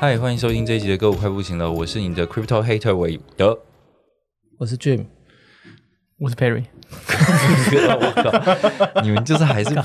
[0.00, 3.58] 嗨，欢迎收听这一集的《歌舞快不行了》，我是你的 Crypto Hater 韦德。
[4.56, 5.04] 我是 Jim，
[6.18, 6.64] 我是 Perry，
[8.00, 9.82] 我靠， 你们就是还是不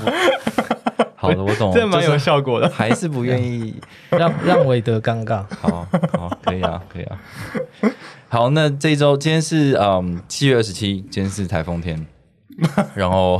[1.16, 3.78] 好的，我懂，这蛮有效果的，还是不愿意。
[4.08, 5.44] 让让韦德尴尬。
[5.60, 7.20] 好好，可以啊，可以啊。
[8.30, 12.06] 好，那这一周今天是嗯七月二十七，今天是台风天，
[12.94, 13.38] 然后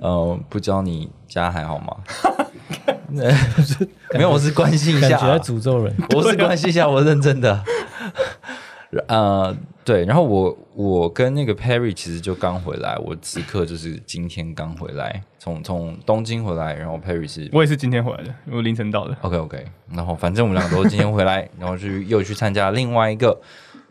[0.00, 1.98] 呃，不知道你家还好吗？
[4.14, 7.62] 没有，我是关心一下啊，感觉在诅咒人， 我是关心一下，我认真的。
[9.08, 19.16] 呃，对，然后我我跟那个 Perry 其实就刚回来，我此刻就是今天刚回来，从从东京回来，然后 Perry 是我也是今天回来的，我凌晨到的。
[19.22, 23.36] OK OK，然后反正我们两个都是今天回来，然后去又去参加另外一个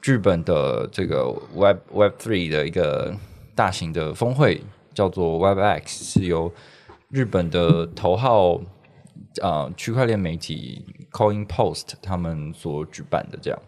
[0.02, 3.14] 日本的这个 Web Web Three 的一个
[3.54, 4.62] 大型的峰会，
[4.94, 6.50] 叫做 WebX，是由
[7.10, 8.62] 日本的头号
[9.42, 13.60] 呃区块链媒体 Coin Post 他们所举办的这样。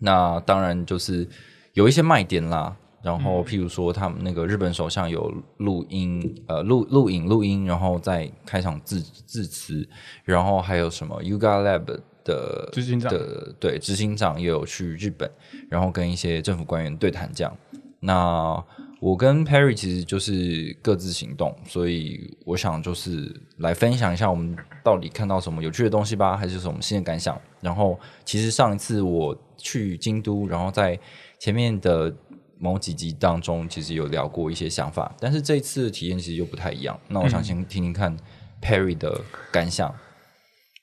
[0.00, 1.28] 那当然就是
[1.74, 9.88] 有一些卖点啦，然后譬如说他们那个日本首相有录音，呃录录影录音，然后在开场致致辞，
[10.24, 15.30] 然后还有什么 Yuga Lab 的执行长的对执行长也有去日本，
[15.68, 17.56] 然后跟一些政府官员对谈这样。
[18.00, 18.64] 那
[19.00, 27.40] 我跟 Perry 其实就是各自行动，所以我想就是来分享一下我们到底看到什么有趣的东西吧，还是什么新的感想。
[27.62, 30.98] 然后其实上一次我去京都，然后在
[31.38, 32.14] 前面的
[32.58, 37.00] 某几集当中，其实有聊过一些想法，但是这一次的体验其实又不太一样。
[37.08, 38.14] 那我想先听听看
[38.60, 39.18] Perry 的
[39.50, 39.94] 感想，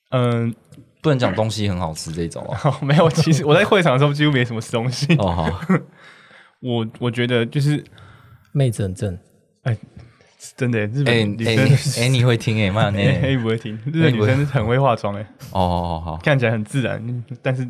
[0.10, 0.56] 嗯，
[1.04, 2.78] 不能讲东西很好吃这种哦。
[2.82, 5.14] 没有，其实我在会场的时候几乎没什么吃东西。
[5.18, 5.62] 哦好，
[6.62, 7.84] 我我觉得就是
[8.52, 9.18] 妹子很正，
[9.64, 9.78] 哎
[10.56, 13.00] 真的，日本女生你哎你会听哎妈呢？
[13.00, 15.22] 哎 哎不会听，日本女生很会化妆哎，
[15.52, 17.68] 哦好好，看起来很自然，但是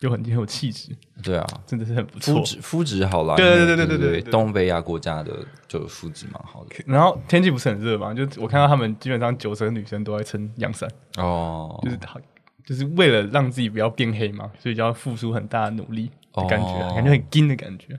[0.00, 0.90] 又很很有气质，
[1.22, 2.34] 对啊，真的是很不错。
[2.34, 4.10] 肤质肤质好啦，对因为对对对对对？
[4.10, 6.76] 对对东北亚国家的就肤质蛮好的。
[6.86, 12.20] 然后天气不是很热嘛，就我看到他们基本上九成女生都在撑阳伞，哦，就是好，
[12.64, 16.94] 就是为了让自己不要变黑嘛，所以就要付出很大的努力的感觉啊，哦。
[16.94, 17.98] 感觉很硬的感觉。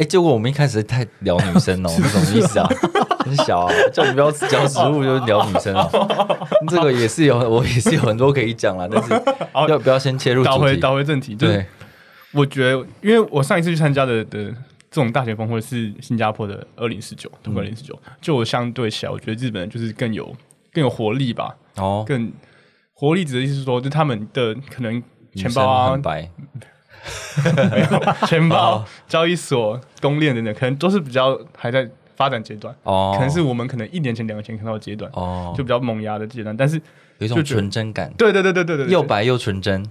[0.00, 2.66] 哎，结果我们一开始太聊女生哦，是什么意思啊？
[3.18, 5.86] 很小啊，叫你不要讲食物就聊女生哦，
[6.68, 9.12] 这个也是有，我也是有很多可以讲啦，但是
[9.68, 10.74] 要不要先切入倒回？
[10.78, 11.66] 倒回正题，就是对，
[12.32, 14.44] 我觉得，因为我上一次去参加的的
[14.90, 20.34] 这种大型峰会是新加坡的二零四九，通过二零四九，就我相对起来，我觉得日本人就是更有
[20.72, 22.32] 更有活力吧，哦，更
[22.94, 26.02] 活力指的意思是说，就他们的可能女钱包啊生
[28.26, 36.56] 钱包哦、交易所、公链等等，可能都是比较还在发展阶段，哦，可能是我们可能一年前、两年前看到的阶段，哦，就比较萌芽的阶段。
[36.56, 36.76] 但是，
[37.18, 38.92] 有一种就纯真感，对对对对对对，对。
[38.92, 39.82] 又白又纯真，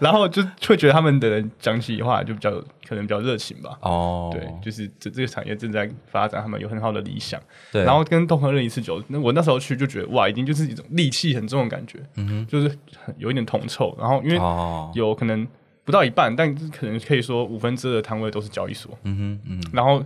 [0.00, 2.50] 然后就会觉得他们的人讲起话就比较
[2.88, 3.78] 可能比较热情吧。
[3.82, 7.40] 哦，对，就是这这个产业正在发展，他们有很好的理想。
[7.70, 12.68] 对，然后跟东河二零四九，那我那时候去就觉得哇，已经就是一种戾气很重的感觉，嗯哼，就是
[13.04, 13.94] 很有一点铜臭。
[13.98, 15.46] 然后因为哦，有可能
[15.84, 20.02] 不到一半，但可能可以说五分之二的摊位都是交易所，嗯哼，嗯，然后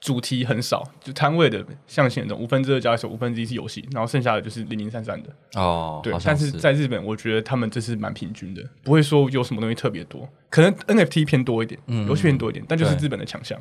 [0.00, 5.30] 主题很少，就摊位的象限这种五分之二交易所，五分之一是游戏，然后剩下的就是零零散散的。
[5.60, 13.58] 哦，对但是在日本，我觉得他们这是蛮平均的，不会说有什么东西特别多，可能 NFT 偏多一点，嗯游戏偏多一点，但就是日本的强项。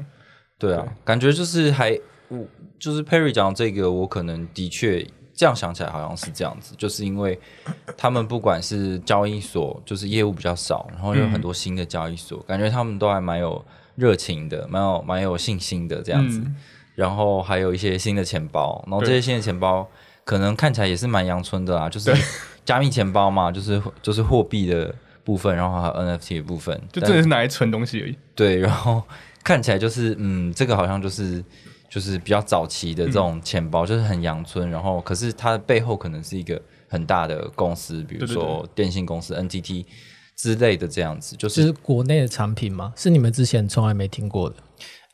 [0.59, 2.45] 对啊，感觉就是还我
[2.77, 7.37] 就是 Perry 讲这个，我可能的确这样想起来好像是这样子，就是因为
[7.97, 13.63] 他们不管是交易所，就是业务比较少，然后有很多新的交易所，感觉他们都还蛮有
[13.95, 16.39] 热情的，蛮有蛮有信心的这样子。
[16.39, 16.55] 嗯。
[16.95, 19.85] 然后还有一些新的钱包，然后这些新的钱包
[20.23, 22.09] 可能看起来也是蛮阳春的啊，就是
[22.63, 24.95] 加密钱包嘛， 就是就是货币的
[25.25, 28.17] 部分，然后还有 NFT 的部分，就真的是拿来存东西而已。
[28.33, 29.03] 对， 然后
[29.43, 31.43] 看起来就是嗯，这个好像就是
[31.89, 39.85] 就是比较早期的这种钱包，就是很阳春，然后可是它的背后可能是一个很大的公司，比如说电信公司 NTT
[40.35, 42.93] 之类的这样子，就就是是国内的产品吗？
[42.95, 44.55] 是你们之前从来没听过的？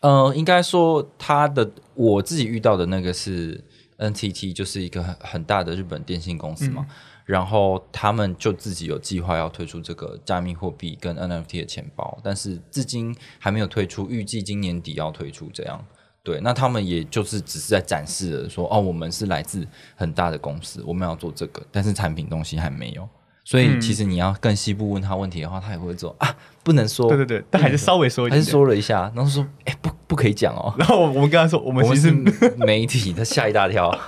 [0.02, 3.64] 呃，应该说它的我自己遇到的那个是
[4.00, 6.88] NTT 就是一个很很大的日本电信公司嘛，
[7.24, 15.86] 然后他们就自己有计划要推出这个加密货币跟 NFT 的钱包，但是至今还没有推出，预计今年底要推出这样。
[16.24, 23.08] 对，那他们也就是只是在展示了说，哦，我们是来自很大的公司，我们要做这个，但是产品东西还没有。
[23.44, 30.74] 所以其实你要更细部问他问题的话，他也会做啊，不能说，对对对，但还是稍微说一点点，还是说了一下，然后说，哎、不不可以讲哦。
[30.78, 33.90] 然后我们跟他说，我们其实是媒体，他吓一大跳。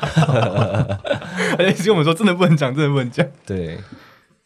[1.57, 3.25] 而且其实我们说真的不能讲，真的不能讲。
[3.45, 3.77] 对，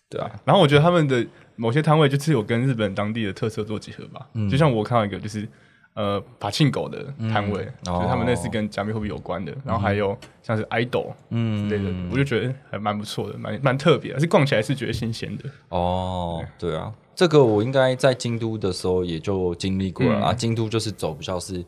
[0.10, 1.25] 对啊，然后我觉得他们的
[1.56, 5.48] 某些摊位就是有跟日本当地的特色做结合吧，嗯就像我看到一个就是
[5.97, 15.45] 呃法庆狗的摊位，嗯就是他们那是哦跟加密货币有关的，然后还有像是 idol 嗯之类的，我就觉得还蛮不错的，蛮蛮特别而，是逛起来是觉得新鲜的。
[15.69, 20.33] 哦，对啊，这个我应该在京都的时候也就经历过了啊。
[20.33, 21.65] 京都就是走比较是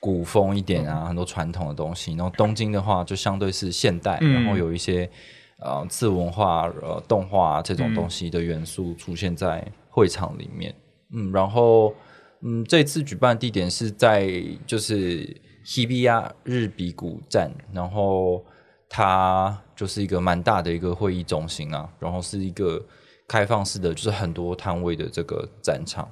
[0.00, 2.14] 古风一点啊，很多传统的东西。
[2.14, 5.06] 然后东京的话，就相对是现代，嗯然后有一些
[5.58, 10.74] 呃次文化、呃动画、这种东西的元素出现在会场里面。
[11.12, 11.94] 嗯，然后
[12.46, 14.32] 嗯，这次举办地点是在
[14.64, 18.44] 就是 Hibiya 日比谷站，然后
[18.88, 22.80] 它就是一个蛮大的一个会议中心啊，然后是一个
[23.26, 26.08] 开放式的，就是很多摊位的这个展场。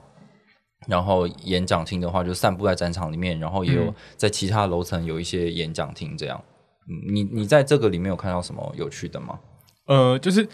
[0.88, 6.42] 然后演讲厅的话，就散布在展场里面，然后也有在其他楼层有一些演讲厅这样。
[6.88, 9.38] 嗯，你你在这个里面有看到什么有趣的吗？
[9.86, 10.46] 呃，就是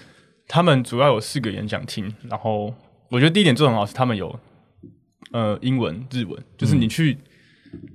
[0.46, 2.72] 他们主要有四个演讲厅，然后
[3.08, 4.38] 我觉得第一点做得很好是他们有
[5.32, 6.80] 呃英文、日文，就是嗯。
[6.80, 7.16] 你去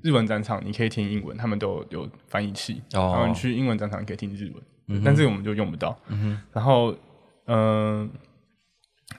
[0.01, 3.11] 日文展场你可以听英文，他们都有有翻译器，哦。
[3.13, 4.51] 然后你去英文展场你可以听日
[4.87, 5.97] 文，但这个我们就用不到。
[6.51, 6.95] 然后
[7.47, 7.57] 嗯、
[8.07, 8.09] 呃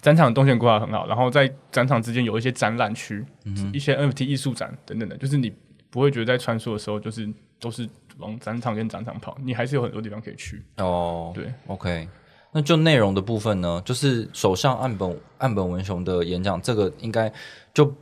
[0.02, 3.24] 展场动线规划很好，然后在展场之间有一些展览区，
[3.72, 5.52] 一些 NFT 艺术展等等的，就是你
[5.90, 7.28] 不会觉得在穿梭的时候就是
[7.60, 10.62] 都是往展场跟展场跑，你还是有很多地方可以去。
[10.78, 12.08] 哦，对，OK。
[12.52, 17.32] 那就内容的部分呢，就是首相岸本岸本文雄的演讲，这个应该
[17.72, 17.92] 就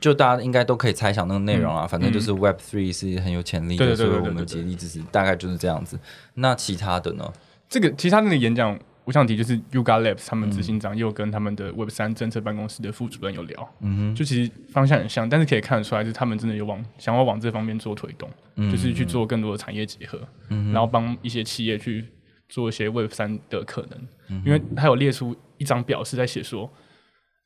[0.00, 1.86] 就大家应该都可以猜想那个内容啊。
[1.86, 5.98] 反正就是 Web Three 是很有潜力的，所以我们对对对竭力支持，大概就是这样子。
[6.34, 7.32] 那其他的呢？
[7.68, 18.28] 这个其他那个演讲，我想提就是 Yuga Labs 他们执行长又跟他们的 Web 三政策办公室的副主任有聊，嗯哼，就其实方向很像，但是可以看得出来是他们真的有往想要往这方面做推动，
[18.70, 22.04] 就是去做更多的产业结合，然后帮一些企业去
[22.48, 26.68] 做一些 Web 三的可能，因为他有列出一张表是在写说，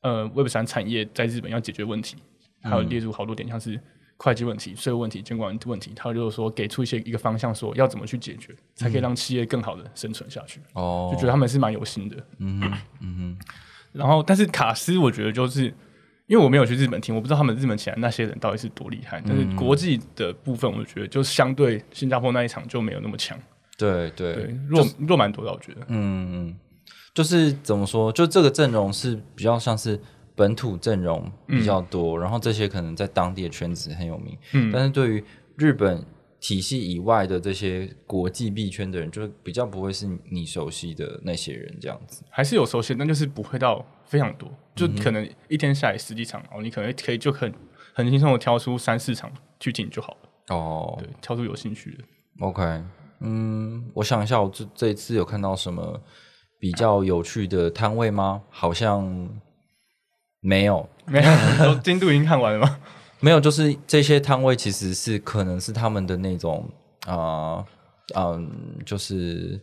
[0.04, 2.16] 呃，Web 三产业在日本要解决问题，
[2.62, 3.80] 还有列入好多点，像是
[4.18, 10.60] 会计问题、税务问题、监管问题，他就是说给出一些一个方向，说要怎么去解决，才可以让企业更好的生存下去。
[10.74, 12.16] 哦，就觉得他们是蛮有心的。
[12.38, 13.38] 嗯哼，嗯哼。
[13.92, 15.64] 然后，但是卡斯，我觉得就是
[16.26, 19.22] 因为我没有去日本听，我不知道他们日本起来那些人到底是多厉害。
[19.26, 23.38] 但是国际的部分，我觉得就相对新加坡那一场就没有那么强。
[23.76, 25.80] 对对对，弱弱蛮多的，我觉得。
[25.88, 26.56] 嗯，嗯，
[27.14, 29.98] 就是怎么说，就这个阵容是比较像是
[30.34, 35.24] 本土阵容比较多，然后这些可能在当地的圈子很有名，嗯但是对于
[35.56, 36.04] 日本
[36.40, 42.22] 体系以外的这些国际币圈的人，就比较不会是你熟悉的那些人这样子。
[42.28, 47.50] 还是有熟悉，但就是不会到非常多，就可能一天下来十几场哦，你可能可以就很
[47.94, 50.56] 很轻松的挑出三四场去进就好了。
[50.56, 52.04] 哦对，挑出有兴趣的。
[52.40, 52.82] ，OK，
[53.20, 55.98] 嗯，我想一下，我这这一次有看到什么
[56.64, 58.40] 比较有趣的摊位吗？
[58.48, 59.28] 好像
[60.40, 62.78] 没有， 没有，都进度已经看完了吗？
[63.20, 66.66] 没有，就是这些摊位其实是可能是他们的那种
[67.06, 67.62] 啊
[68.14, 68.50] 嗯、
[68.86, 69.60] 就是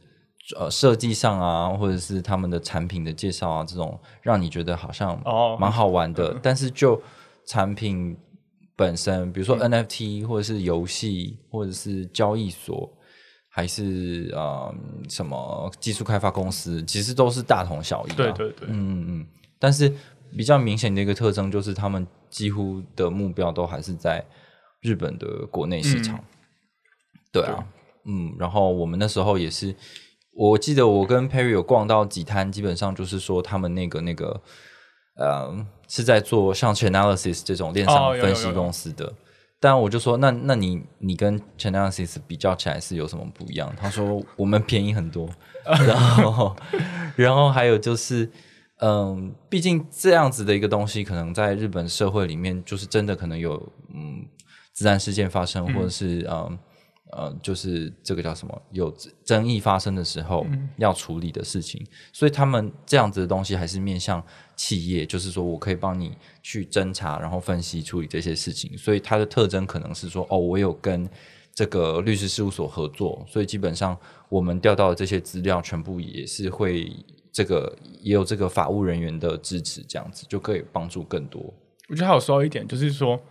[0.60, 6.38] 呃设计上啊，或者是他们的产品的介绍啊，这种让你觉得好像哦蛮好玩的。
[6.40, 7.02] 但是就
[7.48, 8.16] 产品
[8.76, 12.88] 本身，比如说 NFT 或者是游戏，或者是交易所，
[13.54, 14.74] 还是呃
[15.10, 18.16] 什么技术开发公司，其实都是大同小异、啊。
[18.16, 19.28] 对对对，嗯
[19.60, 19.94] 但是
[20.38, 24.26] 比较明显的一个特征就是，他们几乎的目标都还是在
[24.80, 26.18] 日本的国内市场。
[27.34, 27.68] 对啊，
[28.06, 29.76] 嗯，然后我们那时候也是，
[30.34, 34.42] 我记得我跟 Perry 有逛到几摊，基本上就是说他们那个那个
[35.18, 39.14] 呃是在做像 Chainalysis 这种链哦上分析有有公司的。
[39.64, 43.72] 但我就说，那那你你跟 Chainalysis 比较起来是有什么不一样？
[43.80, 45.30] 他说我们便宜很多，
[45.64, 46.56] 然后
[47.16, 48.28] 然后还有就是，
[48.80, 54.26] 嗯，毕竟这样子的一个东西，可能在日本社会里面，就是真的可能有嗯
[54.74, 56.58] 自然事件发生，或者是嗯
[57.12, 60.46] 呃，就是这个叫什么有争议发生的时候
[60.78, 64.24] 要处理的事情，所以他们这样子的东西还是面向
[64.56, 71.10] 企业，就是说我可以帮你去侦查，然后分析处理这些事情，所以它的特征可能是说，哦，我有跟
[71.54, 73.98] 这个律师事务所合作，所以基本上
[74.30, 76.90] 我们调到的这些资料全部也是会
[77.32, 81.54] 这个也有这个法务人员的支持，这样子就可以帮助更多。
[81.90, 83.22] 我觉得还有说一点，就是说，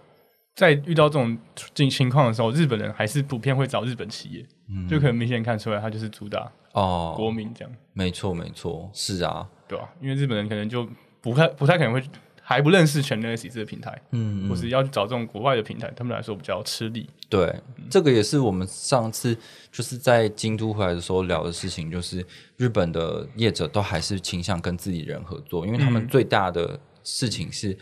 [0.55, 1.37] 在遇到这种
[1.75, 4.47] 情情况的时候，日本人还是普遍会找日本企业，
[4.89, 10.87] 就可能明显看出来，他就是主打哦，国民这样，没错没错，是啊，对吧、因为日本人可能就
[11.21, 12.03] 不太不太可能会
[12.43, 17.09] 还不认识全 n s 这个平台，嗯，或是要去找这种国外的平台，他们来说比较吃力。
[17.29, 17.55] 对，
[17.89, 19.37] 这个也是我们上次
[19.71, 22.27] 就是在京都回来的时候聊的事情，就是
[22.57, 27.77] 日本的业者都还是倾向跟自己人合作，因为他们最大的事情是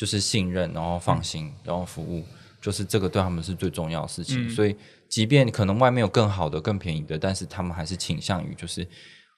[0.00, 2.24] 就是信任，然后放心，然后服务，
[2.62, 4.48] 就是这个对他们是最重要的事情。
[4.48, 4.74] 所以，
[5.10, 8.88] 即便可能外面有更好的、更便宜的，但是他们还是倾向于就是。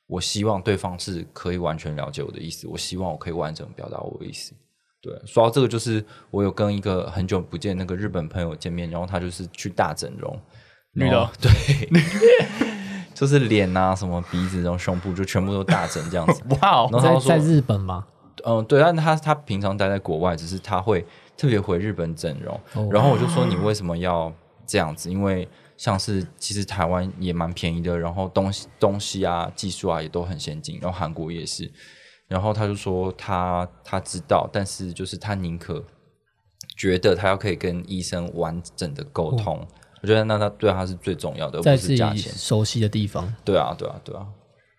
[0.09, 4.53] 我希望对方是可以完全了解我的意思，我希望我可以完整表达我的意思。
[5.01, 10.39] 对，说到这个，就是我有跟一个很久不见那个日本朋友见面，然后他就是去大整容，
[10.93, 11.51] 女的对，
[13.15, 16.43] 就是脸啊、什么鼻子、然后胸部就全部都大整这样子。
[16.61, 18.07] 哇哦，然后他说，在在日本吗？
[18.45, 21.05] 嗯，对，但他他平常待在国外，只是他会
[21.37, 22.55] 特别回日本整容。
[22.75, 24.33] 哦然后我就说你为什么要
[24.67, 25.11] 这样子？
[25.11, 31.71] 因为像是其实台湾也蛮便宜的，然后东西东西啊、技术啊也都很先进，然后韩国也是。
[32.29, 35.85] 然后他就说他他知道，但是就是他宁可
[36.77, 39.67] 觉得他要可以跟医生完整的沟通。
[40.01, 42.33] 我觉得那他对他是最重要的，而在自己不是价钱。
[42.33, 44.27] 熟悉的地方，对啊，对啊，对啊。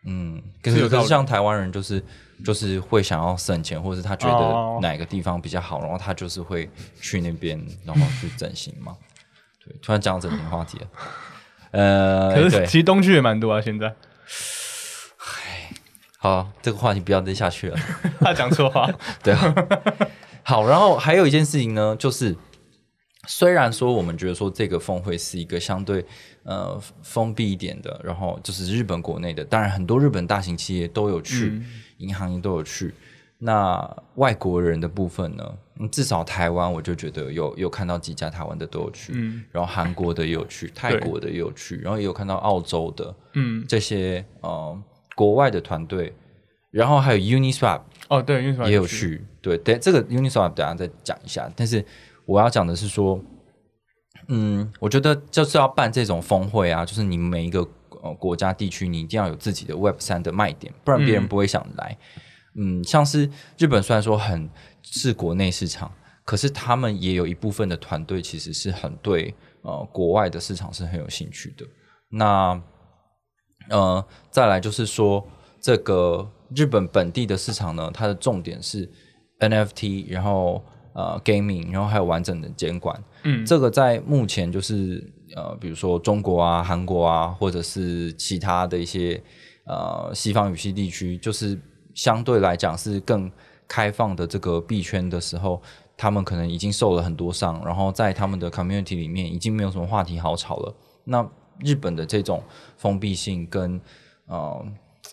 [0.06, 2.04] 嗯，可是可是像台湾人就是
[2.44, 6.70] 就是会想要省钱，或者是他觉哦得哪个地方比较好，然后他就是会
[7.00, 8.96] 去那边，然后去整形嘛。
[9.66, 10.88] 对，突然讲到整形话题了。
[11.72, 13.94] 呃，可是，其实东区也蛮多啊，现在
[16.18, 17.78] 好，这个话题不要再下去了。
[18.22, 18.90] 他讲错话，
[19.24, 19.56] 对啊，
[20.44, 22.36] 好，然后还有一件事情呢，就是
[23.28, 26.06] 虽然说我们觉得说这个峰会是一个相对
[26.44, 31.62] 呃封闭一点的，然后就是日本国内的，当然很多日本大型企业都有去，
[31.98, 32.94] 银行也都有去。
[33.40, 35.44] 那外国人的部分呢？
[35.80, 44.80] 嗯至少台湾我就觉得有有看到几家台湾的都有去，嗯然后韩国的也有去，泰国的也有去，然后也有看到澳洲的嗯，这些呃
[45.16, 46.14] 国外的团队，
[46.70, 51.52] 然后还有 Uniswap 哦对，Uniswap 也有去，对，等这个 Uniswap 等下再讲一下。
[51.56, 51.84] 但是
[52.26, 53.20] 我要讲的是说，
[54.28, 57.60] 嗯，我觉得就是要办这种峰会啊，就是你每一个
[58.02, 61.98] 呃国家地区，你一定要有自己的 Web 三的卖点，不然别人嗯不会想来。
[62.56, 64.50] 嗯像是日本虽然说很
[64.84, 65.92] 是国内市场，
[66.24, 71.66] 可是他们也有一部分的团队其实是很对呃国外的市场是很有兴趣的。
[72.10, 72.62] 那
[73.70, 75.26] 呃，再来就是说，
[75.60, 78.92] 这个日本本地的市场呢，它的重点是
[79.40, 80.64] NFT，然后
[80.94, 83.04] 呃 gaming，然后还有完整的监管。
[83.24, 85.04] 嗯这个在目前就是
[85.36, 89.22] 呃，比如说中国啊、韩国啊，或者是其他的一些
[89.66, 91.60] 呃西方语系地区，就是
[91.94, 93.32] 相对来讲是更
[93.68, 95.62] 开放的这个币圈的时候，
[95.98, 100.76] 他们可能已经受了很多伤，然后在他们的 community 里面已经没有什么话题好吵了。
[101.06, 101.28] 那
[101.60, 102.44] 日本的这种
[102.78, 103.80] 封闭性跟
[104.28, 104.66] 呃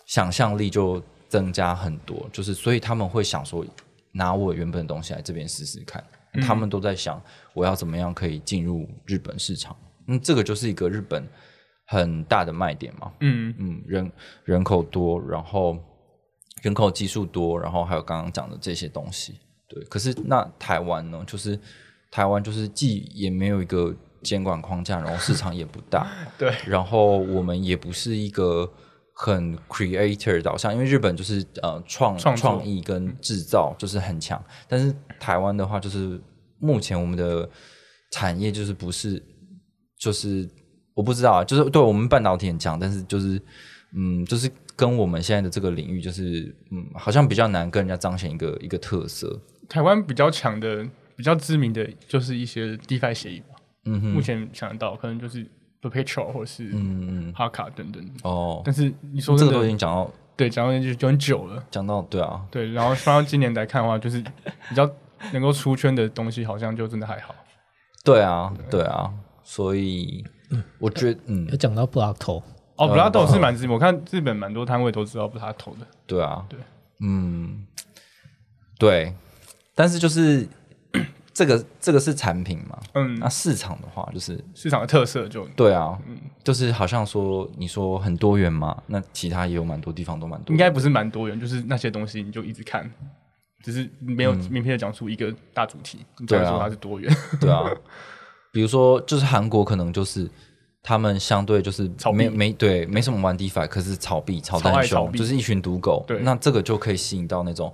[0.05, 3.65] 想象力就增加很多，就是所以他们会想说，
[4.11, 6.03] 拿我原本的东西来这边试试看。
[6.41, 7.21] 他们都在想
[7.53, 9.75] 我要怎么样可以进入日本市场。
[10.07, 11.27] 嗯，这个就是一个日本
[11.85, 13.11] 很大的卖点嘛。
[13.19, 14.11] 嗯嗯，人
[14.45, 15.77] 人口多，然后
[16.61, 19.39] 人口基数多，然后还有刚刚讲的这些东西。
[19.67, 21.21] 对，可是那台湾呢？
[21.27, 21.59] 就是
[22.09, 28.71] 台湾就是既也没有一个监管框架，然后市场也不大， 对，然后我们也不是一个
[29.23, 36.19] 很 creator 导向，因为日本就是呃创创创意跟制造就是很强，但是台湾的话就是
[36.57, 37.47] 目前我们的
[38.09, 39.21] 产业就是不是
[39.99, 40.49] 就是
[40.95, 43.39] 我不知道啊，就是对我们半导体很强，但是就是
[43.95, 50.83] 嗯就是跟我们现在的这个领域就是嗯好像比较难跟人家彰显一个一个特色，台湾比较强的、
[51.15, 53.55] 比较知名的就是一些 DeFi 协议吧。
[53.85, 55.45] 嗯哼，目前想得到可能就是
[55.81, 57.33] Perpetual 或是嗯嗯。
[57.33, 58.05] 哈卡等等。
[58.23, 61.63] 哦，但是你说这个都已，经讲到对，讲到就就很久了。
[61.71, 64.21] 讲到对啊，对，然后放到今年来看的话，就是
[64.69, 64.89] 比较
[65.33, 67.33] 能够出圈的东西，好像就真的还好。
[68.03, 68.81] 对啊，对。
[68.83, 69.11] 啊，
[69.43, 70.23] 所以
[70.79, 71.47] 我觉得嗯。
[71.49, 72.37] 有讲到 Block 头，
[72.75, 75.85] 哦呃 b l a d o 是蛮知名，我看日本蛮多摊位都知道不是他投的。
[76.07, 76.59] 对啊，对，
[77.01, 77.65] 嗯，
[78.79, 79.13] 对，
[79.75, 80.47] 但是就是
[81.33, 83.19] 这个这个是产品嘛，嗯。
[83.19, 85.97] 那，市场的话就是市场的特色就对啊，
[86.43, 92.91] 就是好像说你说很多元嘛，那其他也有蛮多地方都蛮多元，应该不是蛮多元，就是那些东西你就一直看，
[93.63, 97.15] 只是没有明确的讲出一个大主题，你才会对啊说它是多元。
[97.39, 97.63] 对啊，
[98.51, 100.29] 比如说就是韩国可能就是
[100.83, 106.03] 他们相对就是没没对没什么玩 DeFi，可是炒币炒得超爱很凶，就是一群赌狗。
[106.07, 106.19] 对。
[106.21, 107.71] 那这个就可以吸引到那种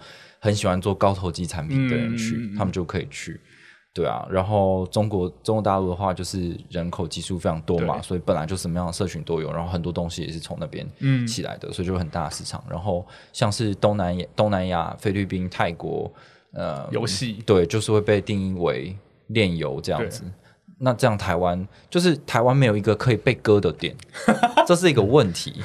[0.47, 3.37] 很喜欢做高投机产品的人去，他们就可以去。
[3.93, 12.63] 对啊，然后中国中国大陆的话，就是人口基数非常多嘛，所以本来就什么样的社群都有，然后很多东西也是从那边嗯起来的，所以就很大的市场。
[12.69, 16.09] 然后像是东南亚、东南亚、菲律宾、泰国，
[16.53, 18.95] 呃，游戏对，就是会被定义为
[19.27, 20.23] 炼油这样子。
[20.79, 23.95] 那这样台湾就是台湾没有一个可以被割的点，
[24.65, 25.61] 这是一个问题。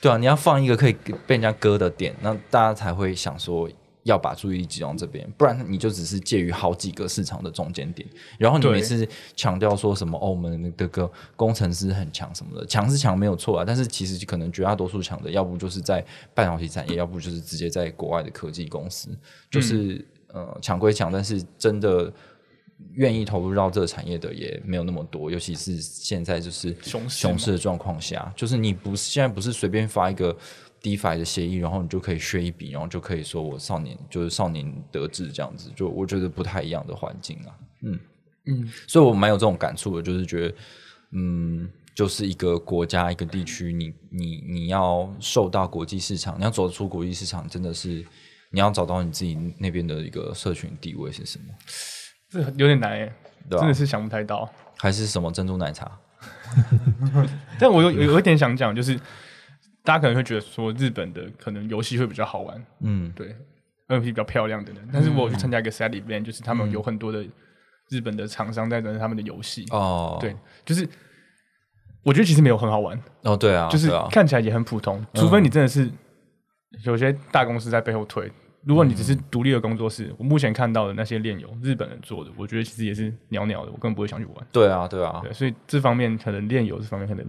[0.00, 0.92] 对啊，你要放一个可以
[1.26, 3.68] 被人家割的点，那大家才会想说
[4.02, 8.08] 要把注意力集中这边，不然你就只是介于好几个市场的中间点。
[8.38, 19.08] 然后你每次强调说什么哦，我们的个工程师很强什么的，强是强没有错啊，但是其实可能绝大多数强的，要不就是在半导体产业，要不就是直接在国外的科技公司，
[19.50, 22.12] 就是、呃强归强，但是真的。
[22.92, 30.36] 愿意投入到这个产业的也没有那么多，尤其是现在就是熊市熊市的状况下，就是你不是现在不是随便发一个
[30.82, 37.98] DeFi 的协议，然后你就可以削一笔，然后就可以说我少年就是少年得志这样子，就我觉得不太一样的环境啊，嗯。
[38.48, 40.54] 嗯，所以我蛮有这种感触的，就是觉得
[41.12, 41.68] 嗯。
[41.96, 48.04] 就是一个国家、一个地区，你你你要受到国际市场，你要走出国际市场，真的是
[48.50, 51.44] 你要找到你自己那边的一个社群地位是什么，
[52.36, 53.12] 这有点难哎，
[53.48, 54.48] 对吧、真的是想不太到。
[54.78, 55.90] 还是什么珍珠奶茶？
[57.58, 58.96] 但我有有有一点想讲，就是
[59.82, 63.12] 大家可能会觉得说日本的可能游戏会比较好玩，嗯。
[63.14, 63.34] 对
[63.88, 64.88] ，NFT 比较漂亮的人。
[64.92, 67.24] 但是我有去参加一个 side event，就是他们有很多的
[67.90, 70.88] 日本的厂商在玩他们的游戏，哦，对，就是
[72.02, 75.90] 我觉得其实没有很好玩，哦，对啊，就是对啊，看起来也很普通，除非你真的是
[76.84, 78.30] 有些大公司在背后推。
[78.66, 84.34] 如果你只是独立的工作室，我目前看到的那些炼油，日本人做的，我觉得其实也是鸟鸟的，我根本不会想去玩。
[84.50, 87.24] 对啊，对啊，对，所以这方面可能炼油这方面可能，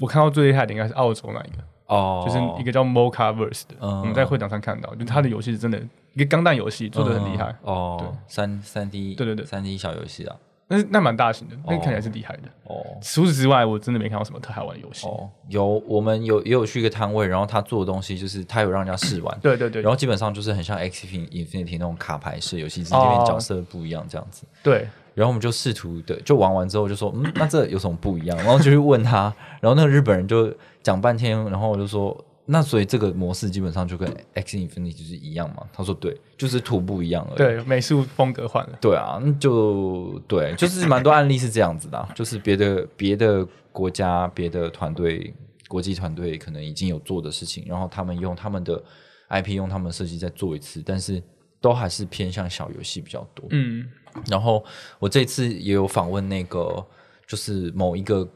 [0.00, 4.00] 我看到最厉害的应该是澳洲那一个，哦，就是一个叫 Mocaverse 的，嗯。
[4.00, 5.80] 我们在会场上看到，就他的游戏是真的
[6.14, 9.46] 一个钢弹游戏，做的很厉害，嗯哦，三三 D，对对对。
[9.46, 10.34] 三 D 小游戏啊，
[10.68, 12.42] 但是那蛮大型的，那看起来是厉害的。
[12.64, 15.06] 哦除此之外，我真的没看到什么特好玩的游戏。
[15.06, 24.44] 哦，有我们有也有去一个摊位，然后他做的东西就是他有让人家试玩， 对对对，然后基本上就是很像 X Infinity 那种卡牌式游戏，只是这哦边角色不一样这样子。
[24.62, 28.36] 对然后我们就试图的，就玩完之后就说，嗯，那这有什么不一样？
[28.38, 30.52] 然后就去问他，然后那个日本人就
[30.82, 32.16] 讲半天，然后我就说，
[32.50, 35.68] 那所以这个模式基本上就跟 X Infinity 就是一样嘛？
[35.70, 37.36] 他说对，就是图不一样而已。
[37.36, 38.78] 对，美术风格换了。
[38.80, 45.34] 对啊，那就对，就是蛮多案例是这样子的啊， 就是别的别的国家、别的团队、
[45.68, 48.82] 国际团队可能已经有做的事情，然后他们用他们的
[49.28, 51.22] IP、用他们的设计再做一次，但是
[51.60, 53.44] 都还是偏向小游戏比较多。
[53.50, 53.86] 嗯，
[54.26, 54.64] 然后
[54.98, 56.82] 我这次也有访问那个，
[57.26, 58.26] 就是某一个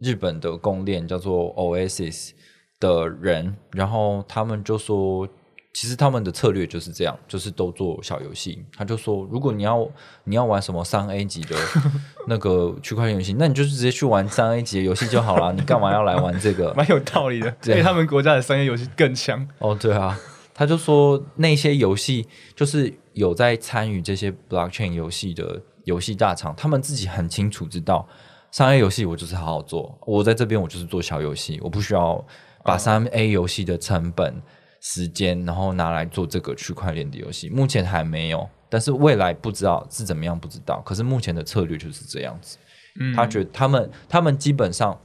[0.00, 2.32] 日本的公链叫做 Oasis
[2.80, 5.28] 的人，然后他们就说，
[5.72, 8.64] 其实他们的策略就是这样，就是都做小游戏。
[8.76, 9.88] 他就说，如果你要
[10.24, 11.54] 你要玩什么三 A 级的
[12.26, 16.72] 那个区块链游戏，那你就是直接去玩三 A 级的游戏就好了，你干嘛要来玩这个？
[16.74, 17.48] 蛮有道理的。
[17.54, 19.46] 而对他们国家的商业游戏更强。
[19.58, 20.18] 哦，对啊，
[20.54, 28.06] 他就说那些游戏就是有在参与这些 blockchain 游戏的游戏大厂，他们自己很清楚知道，
[28.50, 32.24] 商业游戏我就是好好做，我在这边我就是做小游戏，我不需要
[32.62, 34.42] 把三 A 游戏的成本、
[34.80, 37.48] 时间，然后拿来做这个区块链的游戏。
[37.48, 40.80] 目前还没有，但是未来不知道是怎么样，不知道。
[40.82, 42.58] 可是目前的策略就是这样子。
[43.00, 44.98] 嗯，他觉得他们他们基本上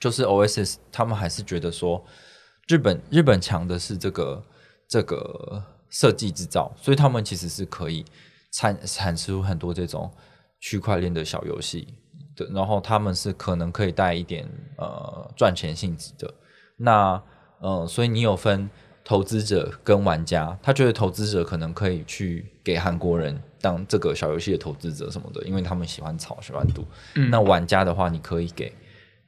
[0.00, 2.04] 就是 OSS，他们还是觉得说
[2.68, 4.44] 日本日本强的是这个
[4.88, 8.04] 这个设计制造，所以他们其实是可以
[8.52, 10.10] 产产出很多这种
[10.60, 11.86] 区块链的小游戏
[12.34, 14.48] 的，然后他们是可能可以带一点
[14.78, 16.32] 呃赚钱性质的。
[16.76, 17.22] 那
[17.60, 18.68] 嗯，所以你有分
[19.04, 26.84] 投资者跟玩家，他觉得投资者可能可以去给韩国人当这个小游戏的投资者什么的，因为他们喜欢炒喜欢赌。
[27.14, 28.72] 嗯那玩家的话，你可以给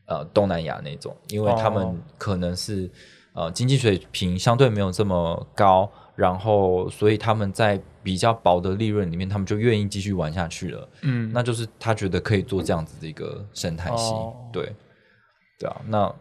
[0.07, 2.91] 呃东南亚那种，因为他哦们可能是、
[3.33, 10.89] 呃经济水平相对没有这么高，然后所以他们在比较薄的利润里面，他们就愿意继续玩下去了。
[11.03, 14.73] 嗯，那就是他觉得可以做这样子的一个生态系，哦对，
[15.59, 16.15] 对啊，那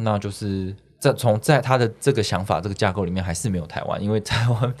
[0.00, 4.74] 那就是在从在他的这个想法、这个架构里面，还是没有台湾，因为台湾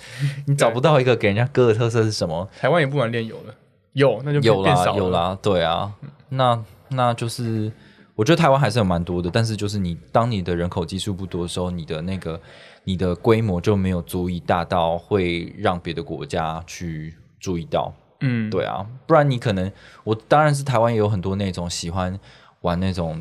[0.46, 3.54] 你找不到一个给人家割的特色是什么，台湾也不玩炼油了，
[3.92, 5.10] 有那就有啦有。
[5.10, 5.92] 啦，对啊，
[6.28, 7.70] 那那就是
[8.14, 12.40] 我觉得台湾还是有蛮多的，但是就是你当你的人口基数不多的时候，你的那个
[12.84, 17.92] 你的规模就没有足以大到会让别的国家去注意到。
[18.22, 19.72] 嗯，对啊，不然你可能
[20.04, 22.18] 我当然是台湾也有很多那种喜欢
[22.60, 23.18] 玩那种，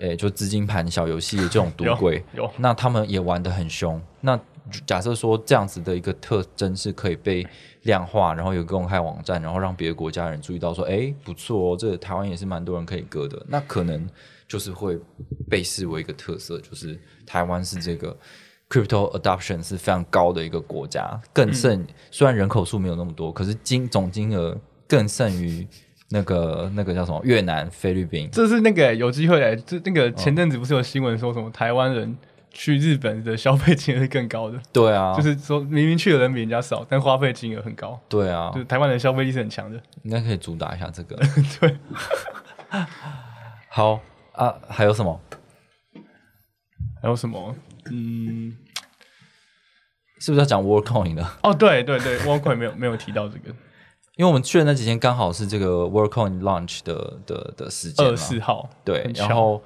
[0.00, 2.50] 诶、就资金盘小游戏的这种 赌鬼，有。
[2.58, 4.00] 那他们也玩的很凶。
[4.20, 4.38] 那
[4.86, 7.46] 假设说这样子的一个特征是可以被
[7.82, 14.08] 量化，然后有公开网站，然后让别的国家人注意到说，诶，不错哦，这个台湾也是蛮多人可以割的，那可能
[14.48, 14.98] 就是会
[15.50, 18.16] 被视为一个特色，就是台湾是这个
[18.70, 24.56] crypto adoption 是非常高的一个国家，更胜、虽然人口数没有那么多，可是金总金额
[24.88, 25.66] 更胜于
[26.12, 28.28] 那个那个叫什么越南、菲律宾。
[28.30, 32.16] 这是那个有机会来，这那个前阵子不是有新闻说什么台湾人
[32.50, 39.80] 去日本的消费金额是更高的，对啊，就是说明明去的人比人家少，但花费金额很高，对啊就，是台湾人消费力是很强的。
[40.02, 41.16] 应该可以主打一下这个。
[41.58, 41.76] 对，
[43.70, 43.98] 好
[44.32, 45.18] 啊，还有什么？
[47.00, 47.56] 还有什么？
[47.90, 48.54] 嗯，
[50.20, 51.26] 是不是要讲 WorldCoin 的？
[51.42, 53.52] 哦，对对对 w a l c o i n 没有没有提到这个
[54.16, 58.12] 因为我们去的那几天刚好是这个 WorldCoin launch 的的的时间嘛。
[58.12, 59.62] 二四号，对然后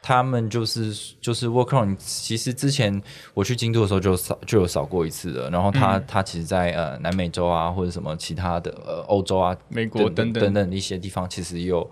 [0.00, 3.02] 他们就是就是 WorldCoin，其实之前
[3.34, 6.04] 我去京都的时候就扫就有扫过一次的，然后他、嗯。
[6.06, 10.44] 它其实在呃南美洲啊或者什么其他的呃欧洲啊美国等等等。
[10.44, 11.90] 等等一些地方其实也有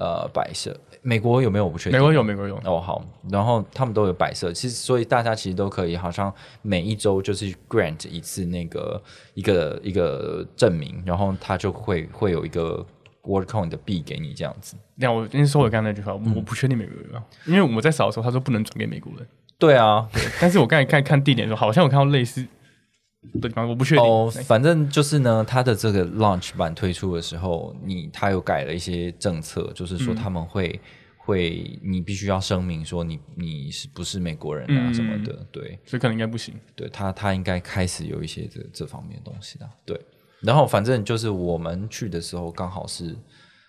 [0.00, 1.64] 呃摆设，美国有没有？
[1.66, 6.32] 我不确定，美国有美国有，哦，好，然后他们都有摆设，其实所以大家其实都可以，好像
[6.62, 9.00] 每一周就是 grant 一次那个
[9.34, 12.84] 一个一个证明，然后他就会会有一个
[13.22, 14.74] WorldCoin 的币给你这样子。
[14.96, 16.32] 那我先说我刚才那句话，嗯。
[16.32, 19.26] 我我不确定美国有没有，因为我们在扫的时候他说不能转给美国人，
[19.58, 20.08] 对啊，
[20.40, 22.46] 但是我刚才看看地点的时候，好像我看到类似
[23.40, 24.04] 的地方，我不确定。
[24.04, 30.80] 哦，对反正就是呢，它的这个 launch 版推出的时候，你它有改了一些政策，就是说他们会、
[31.18, 35.78] 会你必须要声明说你你是不是美国人啊嗯什么的，对。
[35.84, 36.54] 所以可能应该不行。
[36.74, 39.68] 对他，他应该开始有一些这这方面的东西的。
[39.84, 40.00] 对，
[40.40, 43.16] 然后反正就是我们去的时候刚好是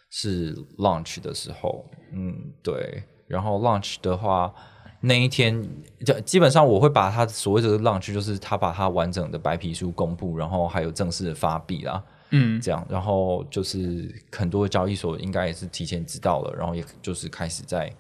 [0.10, 2.34] 是 launch 的时候，嗯，
[2.64, 3.04] 对。
[3.28, 4.54] 然后 launch 的话，
[5.02, 5.68] 那一天
[6.06, 12.86] 就基本上我会把他所谓的 launch，就是他把他完整的白皮书公布，然后还有正式的发币啦，嗯，这样。
[12.88, 17.92] 然后就是很多交易所应该也是提前知道了，然后也就是开始在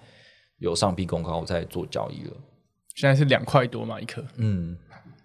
[0.59, 2.33] 有上币公告在做交易了。
[2.95, 4.77] 现在是两块多嘛一颗，嗯，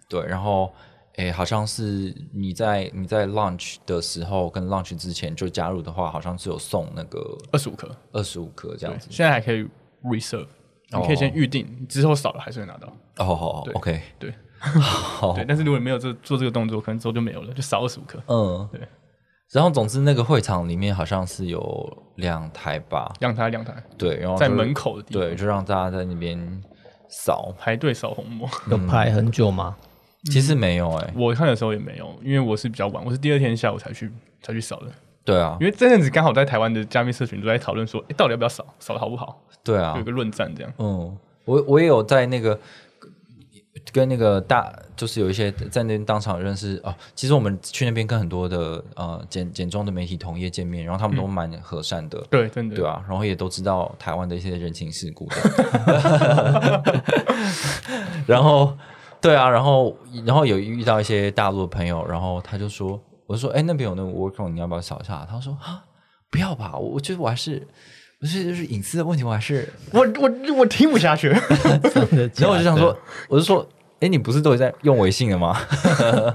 [0.09, 0.73] 对，然后
[1.17, 9.09] 诶，好像是你在你在 launch 的时候跟 launch 之前就加入的话，好像是有送那个二十五颗，二十五颗这样子。
[9.11, 9.67] 现在还可以
[10.03, 10.47] reserve，
[10.91, 12.87] 你可以先预定，之后少了还是会拿到。
[13.17, 18.19] 哦，好好对，OK，对好，对，但是如果你没有这做这个动作，可能之后就没有了，就少二十五颗。
[18.27, 18.81] 嗯，对。
[19.51, 26.61] 然后总之那个会场里面好像是有两台吧，两台两台，对，然后在门口的地方，对，就让大家在那边
[27.07, 27.53] 扫。
[27.57, 28.49] 排队扫红魔。
[28.69, 29.77] 有排很久吗？
[30.31, 34.87] 其实没有哎、我看的时候也没有，因为我是比较晚，我是第二天下午才去才去扫的。
[35.27, 39.43] 对啊因，为这阵子刚好在台湾的加密社群都在讨论说，诶，到底要不要扫，扫的好不好？
[39.61, 40.71] 对啊有一，个论战这样。
[40.77, 42.57] 嗯，我我也有在那个
[43.91, 46.95] 跟那个大，就是有一些在那边当场认识哦。
[47.13, 52.77] 其实我们去那边跟很多的呃简简中的媒体同业见面，然后他们都蛮和善的，对，真的。
[52.77, 55.35] 对啊，然后也都知道台湾的一些人情世故的。
[58.25, 58.77] 然后
[59.19, 59.93] 对啊，然后
[60.25, 65.27] 然后有遇到一些大陆的朋友，然后他就说，我就说，哎，那边有那个 workroom，你要不要扫一下？
[65.29, 65.83] 他说啊，
[66.31, 67.67] 不要吧，我我觉得我还是。
[68.19, 71.29] 我觉得就是隐私的问题，我还是我我我听不下去。
[72.35, 72.97] 然后我就想说，
[73.29, 73.63] 我就说，
[73.99, 75.55] 哎，你不是都在用微信的吗？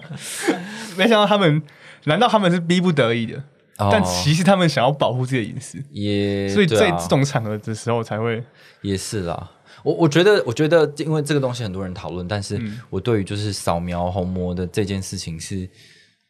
[0.96, 1.60] 没想到他们，
[2.04, 3.42] 难道他们是逼不得已的？
[3.78, 8.40] 哦但其实他们想要保护自己的隐私，也，所以在这种场合的时候才会。
[8.82, 9.50] 也是啦。
[9.82, 15.68] 我我觉得，我觉得，因为这个东西很多人讨论，但是嗯我对于就是扫描虹膜的这件事情是，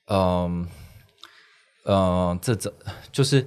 [0.06, 0.66] 嗯
[1.84, 2.72] 嗯，这这
[3.10, 3.44] 就是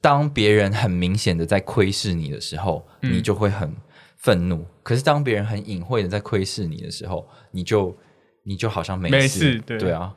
[0.00, 3.74] 当别人很明显的在窥视你的时候，嗯你就会很
[4.16, 7.96] 愤怒；可是当别人很隐晦的在窥视你的时候，你就
[8.42, 10.14] 你就好像没没事，对啊。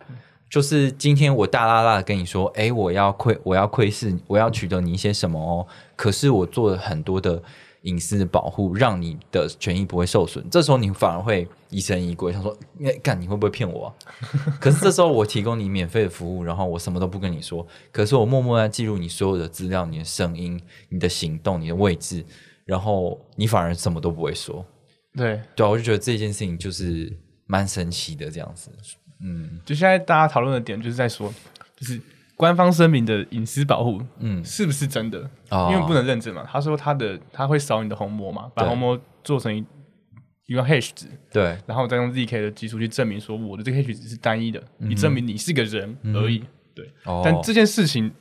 [0.49, 5.65] 就是今天我大拉拉的跟你说，哎，我要窥，我要窥视，我要取得你一些什么哦。
[5.95, 7.41] 可是我做了很多的
[7.83, 10.45] 隐私的保护，让你的权益不会受损。
[10.49, 13.93] 这时候你反而会疑神疑鬼，想说，哎，干你会不会骗我、啊？
[14.59, 22.25] 可是这时候我提供你免费的服务，然后我什么都不跟你说，可是我默默在记录你所有的资料、你的声音、你的行动、你的位置，
[22.65, 24.65] 然后你反而什么都不会说。
[25.15, 27.11] 对，对啊，我就觉得这件事情就是
[27.45, 28.71] 蛮神奇的，这样子。
[29.25, 31.33] 嗯就现在大家讨论的点就是在说，
[31.77, 32.01] 就是
[32.35, 35.29] 官方声明的隐私保护嗯，是不是真的？
[35.49, 35.69] 哦。
[35.71, 36.43] 因为不能认证嘛。
[36.49, 39.63] 他说他的他会扫你的虹膜嘛，把虹膜做成一
[40.47, 46.43] 一个 hash 值，对，然后再用 zk 的技术去证明说我的这个 hash 值是单一的，嗯你证明你是个人而已。
[46.75, 47.21] 对，哦。
[47.23, 48.11] 但这件事情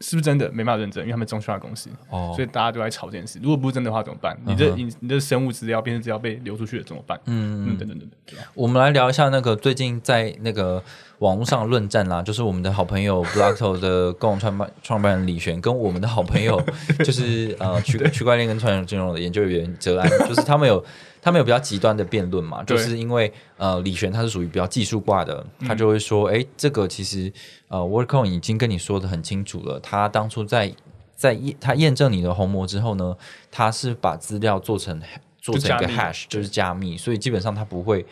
[0.00, 3.38] 是不是真的没办法认证，因为他们中心化公司，哦所以大家都在吵这件事。
[3.42, 4.36] 如果不是真的话怎么办？
[4.46, 7.20] 你的嗯你你的生物资料、辨识资料被流出去了怎么办？
[7.26, 8.38] 嗯嗯，等等等等，对？
[8.54, 10.82] 我们来聊一下那个最近在那个
[11.18, 16.62] 网络上论战啦，就是我们的好朋友 Blockto 的共同创办创办人李璇，跟我们的好朋友
[17.04, 20.82] 就是呃区 区块链跟传统金融的研究员哲安，就是他们有
[21.22, 27.32] 他们有比较极端的辩论嘛，就是因为呃李璇他是属于比较技术挂的，他就会说，哎、这个其实
[27.68, 30.72] 呃 Workcoin 已经跟你说的很清楚了，他当初在
[31.14, 33.16] 在验他验证你的虹膜之后呢，
[33.50, 35.00] 他是把资料做成
[35.38, 38.04] 做成一个 hash，就是加密，所以基本上他不会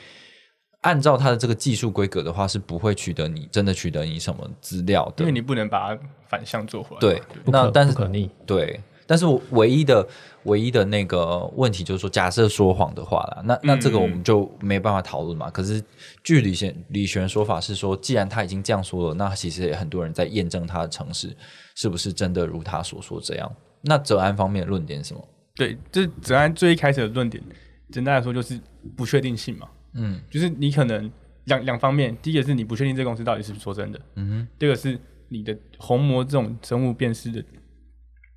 [0.83, 5.33] 按照它的这个技术规格的话，是不会取得你真的取得你什么资料的因为。
[5.33, 7.01] 你不能把它反向做回来。
[7.01, 8.31] 对，那但是不可逆。
[8.47, 10.07] 对，但是我唯一的
[10.45, 15.51] 唯一的那个问题就是说，假设说谎的话啦，那那这个我们就没办法讨论嘛。
[15.51, 15.83] 可是
[16.23, 21.35] 据李贤李璇的说法是说，既然他已经这样说了，那其实也很多人在验证他的诚实
[21.75, 23.51] 是不是真的如他所说这样。
[23.81, 25.29] 那泽安方面的论点是什么？
[25.55, 27.43] 对，这泽安最一开始的论点，
[27.91, 28.61] 简单来说就是
[28.95, 29.67] 不确定性嘛。
[29.95, 31.11] 嗯，就是你可能
[31.45, 37.43] 两两方面，第一个是你不确定这个公司到底是不是说真的，嗯哼，第二个是你的虹膜这种生物辨识的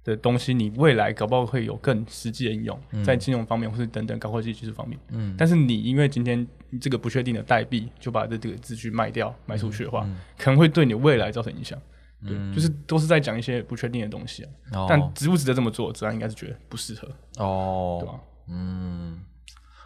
[0.03, 4.99] 的东西，你未来搞不好会有更实际的应用，在金融方面或是等等高科技技术方面。
[5.09, 6.47] 嗯但是你因为今天
[6.79, 11.79] 这个不确定的代币就把这这个资讯卖掉卖出去的话，可能会对你未来造成影响。
[12.23, 14.49] 对，就是都是在讲一些不确定的东西啊。
[14.73, 18.19] 哦但值不值得这么做，自然应该是觉得不适合，哦对哦，吧？
[18.47, 19.19] 嗯，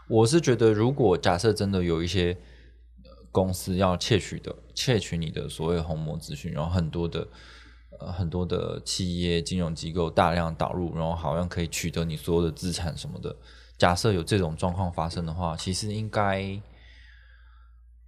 [0.09, 2.37] 我是觉得，如果假设真的有一些
[3.03, 7.25] 呃公司要窃取的窃取你的所谓虹膜资讯，然后很多的
[7.99, 13.35] 呃很多的企业金融机构大量导入，然后好像可以取得你所有的资产什么的。
[13.77, 16.61] 假设有这种状况发生的话，其实应该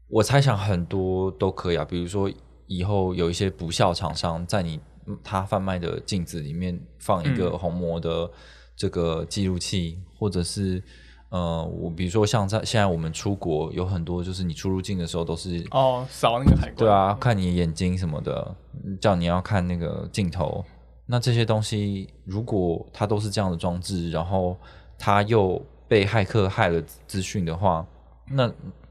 [0.08, 2.32] 我猜想很多都可以啊，比如说
[2.68, 8.32] 以后有一些不孝厂商在你嗯他贩卖的镜子里面放一个虹膜的
[8.76, 10.82] 这个记录器，或者是
[11.30, 20.64] 呃，我比如说像在现在我们出国有很多，就是你出入境的时候都是哦，扫那个海关，对啊，看你眼睛什么的，嗯叫你要看那个镜头。
[21.06, 24.58] 那这些东西，如果它都是这样的装置，然后
[24.98, 27.86] 它又被骇客害了资讯的话，
[28.30, 28.46] 那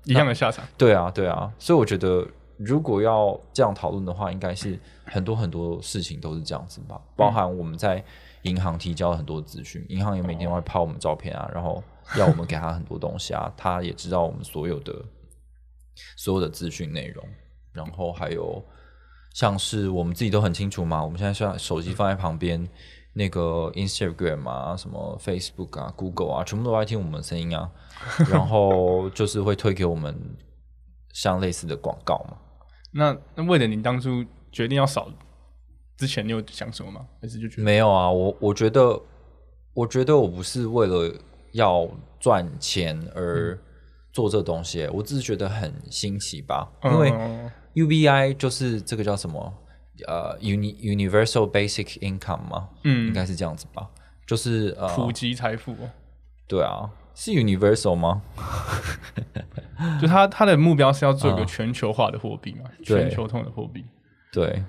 [0.05, 0.65] 一样的下场。
[0.79, 8.03] 对啊，对啊，所以我觉得如果要这样讨论的话，应该是很多很多事情都是这样子吧，包含我们在
[8.43, 11.83] 银行提交了很多资讯，银行也每天会拍我们照片啊，然后
[12.17, 14.95] 要我们给他很多东西啊，他也知道我们所有的
[16.17, 17.27] 所有的资讯内容，
[17.73, 18.65] 然后还有
[19.35, 22.69] 像是我们自己都很清楚嘛，我们现在像手机放在旁边。
[23.19, 27.73] 那个 Instagram 啊，什么 Facebook 啊、Google 啊，全部都在听我们的声音啊，
[28.31, 30.15] 然后就是会推给我们
[31.15, 32.37] 像类似的广告嘛。
[32.93, 35.11] 那那为了你当初决定要扫
[35.97, 37.07] 之前，你有想什么吗？
[37.23, 39.01] 还是就觉得没有啊，我我觉得，
[39.73, 41.11] 我觉得我不是为了
[41.57, 41.89] 要
[42.21, 43.59] 赚钱而
[44.13, 49.53] 做这东西，我只是觉得很新奇吧，因为嗯 UBI 就是这个叫什么
[50.07, 53.07] 呃 uni universal basic income 嘛，嗯。
[53.09, 53.87] 应该是这样子吧，
[54.27, 55.73] 就是呃，普及财富。
[55.73, 55.91] 哦，
[56.49, 58.23] 对啊，是 universal 吗？
[60.01, 61.47] 就他他的目标是要做一个嗯。
[61.47, 63.03] 全球化的货币嘛，对。
[63.03, 63.85] 全球通的货币。
[64.33, 64.65] 对，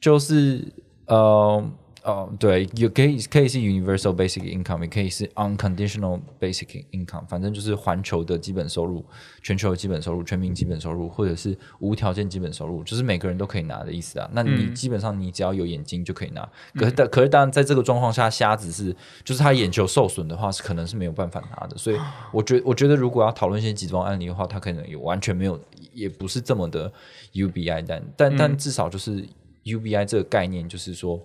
[0.00, 0.64] 就是
[1.06, 1.64] 呃
[2.06, 9.04] 呃，对，也可以可以是 universal basic income，也可以是 unconditional basic income，反正就是环球的基本收入、
[9.42, 14.30] 全球的基本收入、全民基本收入，或者是无条件基本收入，就是每个人都可以拿的意思啊。
[14.32, 21.76] 那你嗯基本上你只要有眼睛就可以拿，可是但可是当然在这个状况下，瞎子是就是他眼球受损的话，是可能是没有办法拿的。
[21.76, 21.98] 所以
[22.32, 25.60] 我觉我觉得如果要讨论一些极端案例的话，他可能也完全没有，
[25.92, 26.92] 也不是这么的
[27.32, 29.26] UBI，但但但至少就是
[29.64, 31.20] UBI 这个概念，就是说。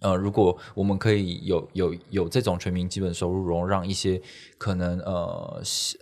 [0.00, 4.20] 呃，如果我们可以有有有这种全民基本收入，然后让一些
[4.56, 5.98] 可能呃，是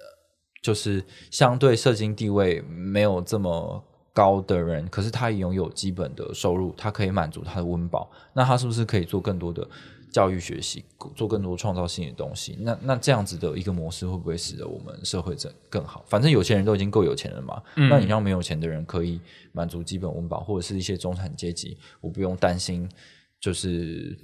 [0.62, 3.82] 就是相对社经地位没有这么
[4.12, 9.66] 高的人，可是他也拥有基本的收入，他可以满足他的温饱，那他是不是可以做更多的
[10.10, 12.56] 教育学习，做更多创造性的东西？
[12.60, 16.04] 那那这样子的一个模式会不会使得我们社会更更好？
[16.08, 19.20] 反正有钱人都已经够有钱了嘛，那你让没有钱的人可以
[19.52, 22.88] 满足基本温饱，或者是一些中产阶级，我不用担心。
[23.46, 24.18] 就是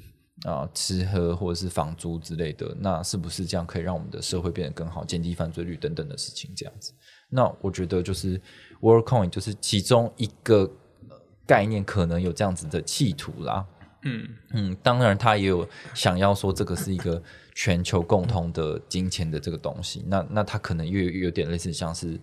[0.45, 6.51] 啊、吃喝或者是房租之类的，那是不是这样可以让我们的社会变得更好，降低犯罪率等等的事情？
[6.57, 6.93] 这样子，
[7.29, 8.41] 那我觉得就是
[8.81, 10.63] WorldCoin 就是其中一个
[11.09, 13.65] 呃概念，可能有这样子的企图啦。
[14.05, 17.23] 嗯嗯，当然他也有想要说这个是一个
[17.55, 22.19] 全球共同的金钱的这个东西，那那他可能又有有点类似像是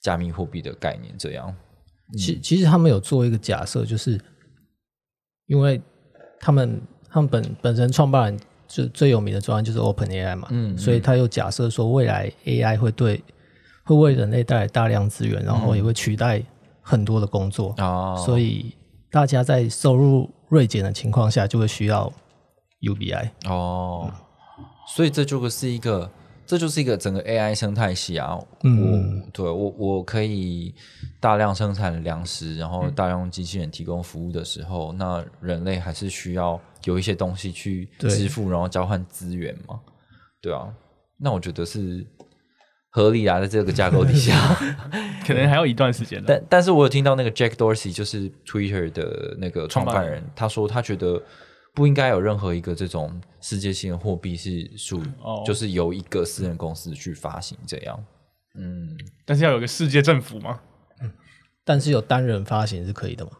[0.00, 1.54] 加密货币的概念这样。
[2.18, 4.20] 其其实他们有做一个假设，就是
[5.46, 5.80] 因为
[6.42, 6.78] 他们
[7.08, 13.22] 他们本本身创办人就最有名的专案就是 Open AI 嘛，嗯所以他又假设说未来 AI 会对
[13.84, 16.42] 会为人类带来大量资源，然后也会取代
[16.80, 18.74] 很多的工作，哦，所以
[19.10, 22.12] 大家在收入锐减的情况下，就会需要
[22.80, 23.30] UBI。
[23.46, 24.10] 哦，
[24.94, 26.10] 所以这就是一个，
[26.46, 28.38] 这就是一个整个 AI 生态系啊。
[28.64, 30.74] 嗯我对我我可以
[31.20, 39.80] 大量生产粮食，然后大量用机器人提供服务的时候，那人类还是需要有一些东西去支付，然后交换资源嘛。
[40.40, 40.68] 对啊，
[41.18, 42.04] 那我觉得是
[42.90, 44.34] 合理啊，在这个架构底下。
[45.26, 46.22] 可能还要一段时间。
[46.26, 51.22] 但但是我有听到那个 Jack Dorsey，就是 Twitter 的那个创办人，他说他觉得
[51.74, 58.04] 不应该有任何一个这种世界性的货币是属于，哦就是由一个私人公司去发行这样。
[58.54, 60.60] 嗯，但是要有个世界政府吗，
[61.64, 63.32] 但是有单人发行是可以的嘛？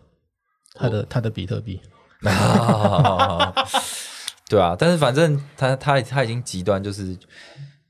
[0.75, 1.81] 他的他的比特币，
[4.49, 7.16] 对啊，但是反正他他他已经极端就是。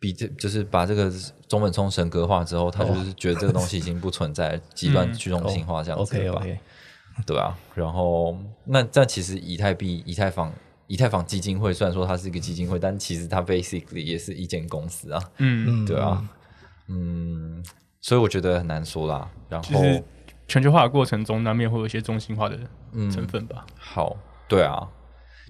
[0.02, 1.08] 比这就是把这个
[1.46, 6.40] 中本聪神格化之后，他就是觉得这个东西已经不存在，极端去中心化这样子 OK 吧。
[6.40, 6.58] OK，
[7.26, 10.52] 对啊，然后那但其实以太币、以太坊、
[10.86, 16.22] 以太坊基金会虽然说它是一个基金会，但其实它 basically 也是一间公司啊，嗯，对啊，
[16.88, 17.62] 嗯，
[18.00, 19.30] 所以我觉得很难说啦。
[19.48, 19.80] 然后、
[20.48, 22.58] 全球化的过程中，难免会有一些中心化的
[22.92, 23.64] 嗯成分吧。
[23.78, 24.16] 好，
[24.48, 24.88] 对啊，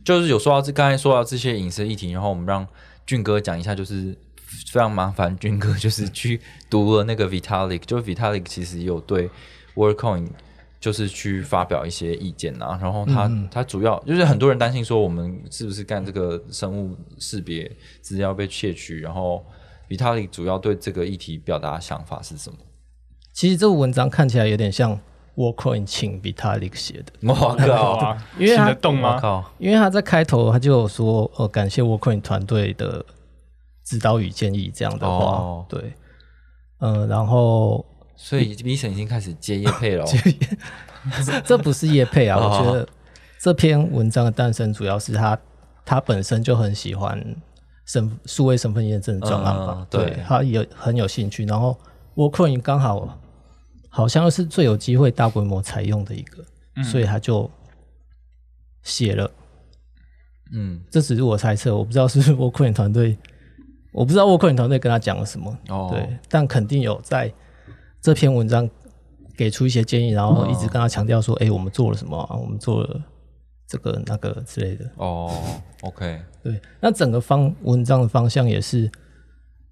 [0.04, 2.66] 就是有说到这刚才说到这些隐私议题，然后我们让
[3.06, 4.16] 俊哥讲一下，就是
[4.70, 9.30] 非常麻烦俊哥就是去读了那个 Vitalik，就是 Vitalik 其实也有对
[9.74, 10.28] WorldCoin
[10.82, 19.46] 就是去发表一些意见啊，然后他、他主要就是很多人担心说我们是不是干这个生物识别资料被窃取，然后
[19.88, 22.56] Vitalik 主要对这个议题表达的想法是什么？
[23.32, 24.98] 其实这个文章看起来有点像
[25.36, 27.96] Warcoin 请 Vitalik 写的，我靠！
[28.02, 29.20] 哇，因为他得动吗？
[29.20, 29.54] 靠！
[29.58, 33.06] 因为他在开头他就有说，呃，感谢 Warcoin 团队的
[33.84, 35.92] 指导与建议这样的话，哦对，
[36.78, 37.86] 呃，然后
[38.24, 40.08] 所以 v o n 已经开始接叶配了哦，
[41.26, 42.48] 这 这不是叶配啊，哦。
[42.48, 42.88] 我觉得
[43.40, 45.36] 这篇文章的诞生主要是他
[45.84, 47.20] 他本身就很喜欢
[47.84, 49.76] 身数位身份验证专案吧。
[49.80, 50.04] 嗯，对。
[50.04, 51.76] 对他也很有兴趣，然后
[52.14, 53.18] Warcoin 刚好
[53.88, 56.44] 好像是最有机会大规模采用的一个，
[56.84, 57.50] 所以他就
[58.84, 59.28] 写了。
[60.52, 63.18] 嗯，这只是我猜测，我不知道是不是 Warcoin 团队，
[63.90, 67.32] 我不知道 Warcoin 团队跟他讲了什么，哦，对，但肯定有在
[68.02, 68.68] 这篇文章
[69.36, 73.00] 给出一些建议，然后一直跟他强调说，哎、我们做了什么啊、我们做了
[73.66, 74.90] 这个那个之类的。
[74.96, 75.32] 哦
[75.82, 78.90] ，OK，对，那整个方文章的方向也是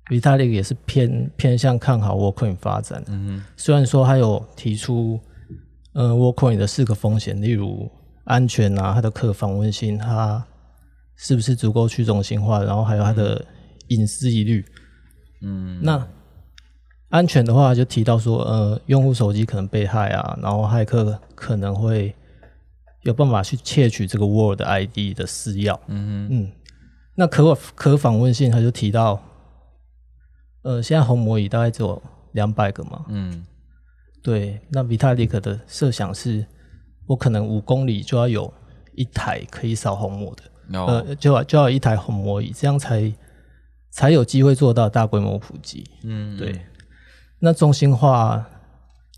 [0.08, 3.02] ，Vitalik 也是偏偏向看好 Warcoin 发展。
[3.08, 5.20] 嗯虽然说他有提出，
[5.92, 7.90] 呃，Warcoin 的四个风险，例如
[8.24, 10.46] 安全啊，它的可访问性，它
[11.16, 13.44] 是不是足够去中心化，然后还有它的
[13.88, 14.64] 隐私疑虑。
[15.42, 16.06] 嗯那
[17.10, 22.14] 安全的话，就提到说，呃，用户手机可能被害啊，然后骇客可能会
[23.02, 25.78] 有办法去窃取这个 Word ID 的私钥。
[25.88, 26.52] 嗯嗯，
[27.16, 29.22] 那可可访问性，他就提到，
[30.62, 32.00] 呃，现在红魔椅大概只有
[32.32, 33.44] 两百个嘛，嗯。
[34.22, 36.44] 对，那 Vitalik 的设想是，
[37.06, 38.52] 我可能五公里就要有
[38.94, 43.10] 一台可以扫红魔的，呃，就要就要一台红魔椅，这样才
[43.90, 45.84] 才有机会做到大规模普及。
[46.04, 46.60] 嗯对，
[47.40, 48.46] 那中心化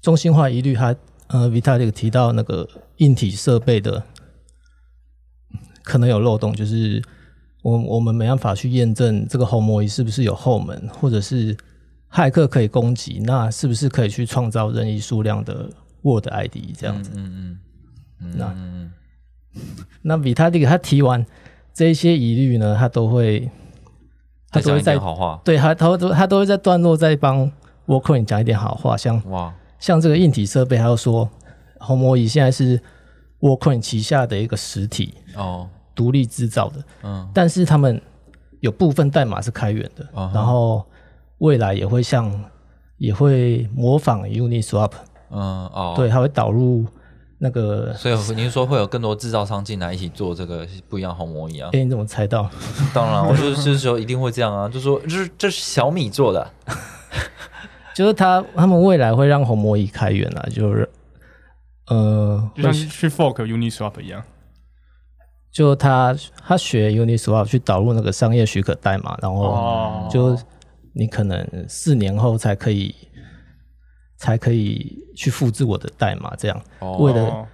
[0.00, 0.94] 中心化疑虑它，
[1.28, 4.02] 呃，Vitalik 提到那个硬体设备的
[5.82, 7.02] 可能有漏洞，就是
[7.62, 11.56] 我我们没办法去验证这个虹膜仪是不是有后门，或者是
[12.11, 15.68] 骇客可以攻击，那是不是可以去创造任意数量的
[16.02, 17.11] Word ID 这样子？
[17.16, 17.58] 嗯
[18.20, 18.92] 嗯那嗯
[20.02, 21.26] 那 Vitalik 他提完
[21.74, 23.50] 这些疑虑呢，他都会
[24.50, 24.96] 他都会在
[25.44, 27.50] 对他他都他都会在段落在帮
[27.87, 31.29] Warcoin 讲一点好话，像哇，像这个硬体设备，还有说
[31.79, 32.81] 红魔仪现在是
[33.40, 37.29] Warcoin 旗下的一个实体，哦，独立制造的，嗯。
[37.35, 38.00] 但是他们
[38.61, 40.85] 有部分代码是开源的，然后
[41.38, 42.33] 未来也会像
[42.98, 44.92] 也会模仿 Uniswap，、
[45.31, 46.87] 嗯哦，对，，它会导入
[47.38, 51.69] 那个，所以您说会有更多制造商进来一起做这个不一样红魔一样。
[51.73, 52.48] 哎、，你怎么猜到？
[52.94, 56.48] 当然，我就是就是说一定会这样啊，就说这是这是小米做的，
[57.95, 60.88] 就是他他们未来会让红魔一开源啊，就是
[61.88, 64.23] 呃，就像是去 fork Uniswap 一样。
[65.51, 66.17] 就他
[66.47, 70.38] 他学 Uniswap 去导入那个商业许可代码，然后哦就
[70.95, 72.95] 你可能四年后才可以
[74.17, 77.47] 才可以去复制我的代码，这样哦为了哦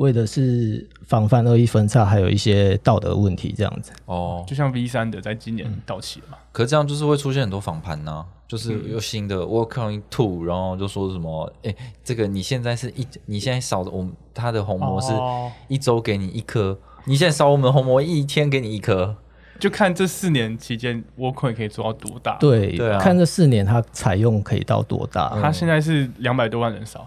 [0.00, 3.92] 为的是防范恶意分叉，还有一些道德问题这样子。
[4.06, 8.92] 哦，就像 V 三的在今年到期了嘛，可是这样就是会出现很多访盘呐、就是嗯。
[8.92, 15.52] 有新的 Working Two，然后就说什么，哎、这个你现在是一，你现在扫的我们它的红魔是哦。
[15.68, 19.14] 一周给你一颗，你现在扫我们的红魔一天给你一颗，
[19.58, 22.98] 就看这四年期间 Workcoin 可以做到多大。，对，对啊。
[22.98, 25.38] 看这四年它采用可以到多大。
[25.42, 27.06] 它现在是两百多万人少，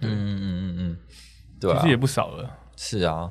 [0.00, 0.96] 嗯嗯嗯嗯嗯，
[1.60, 1.76] 对啊。
[1.78, 2.58] 其实，也不少了。
[2.76, 3.30] 是啊，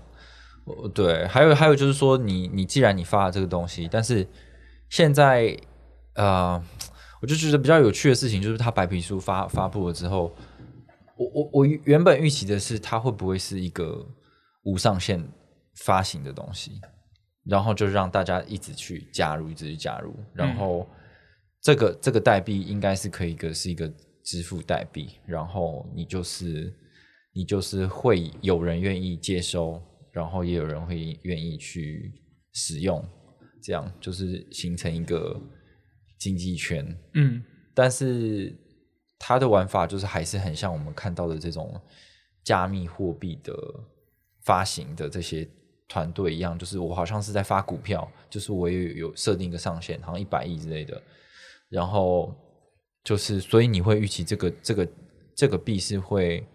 [0.94, 4.28] 对，还有还有就是说你，你既然你发了这个东西，但是
[4.90, 5.58] 现在
[6.14, 6.62] 呃，
[7.22, 10.36] 我就觉得比较有趣的事情就是，他白皮书发发布了之后，
[11.18, 14.06] 我我我原本预期的是，它会不会是一个
[14.64, 15.22] 无上限
[15.86, 16.80] 发行的东西，
[17.46, 20.88] 然后就让大家一直去加入，一直去加入，然后
[21.62, 23.92] 这个这个代币应该是可以一个是一个
[24.24, 26.74] 支付代币，然后你就是
[27.40, 29.82] 你就是会有人愿意接收，
[30.12, 32.12] 然后也有人会愿意去
[32.52, 33.02] 使用，
[33.64, 35.42] 这样就是形成一个
[36.20, 36.86] 经济圈。
[37.14, 37.42] 嗯，
[37.74, 38.54] 但是
[39.18, 41.80] 它的玩法就是还是很像我们看到的这种
[42.44, 43.56] 加密货币的
[44.44, 45.48] 发行的这些
[45.88, 51.02] 团队一样，就是我好像是在发股票，就是我也有有设定一个上限，好像一百亿之类的，
[51.70, 52.36] 然后
[53.06, 54.90] 就是所以你会预期这个这个
[55.34, 56.46] 这个币是会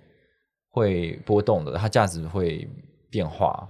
[0.75, 2.69] 会波动的，它价值会
[3.09, 3.69] 变化，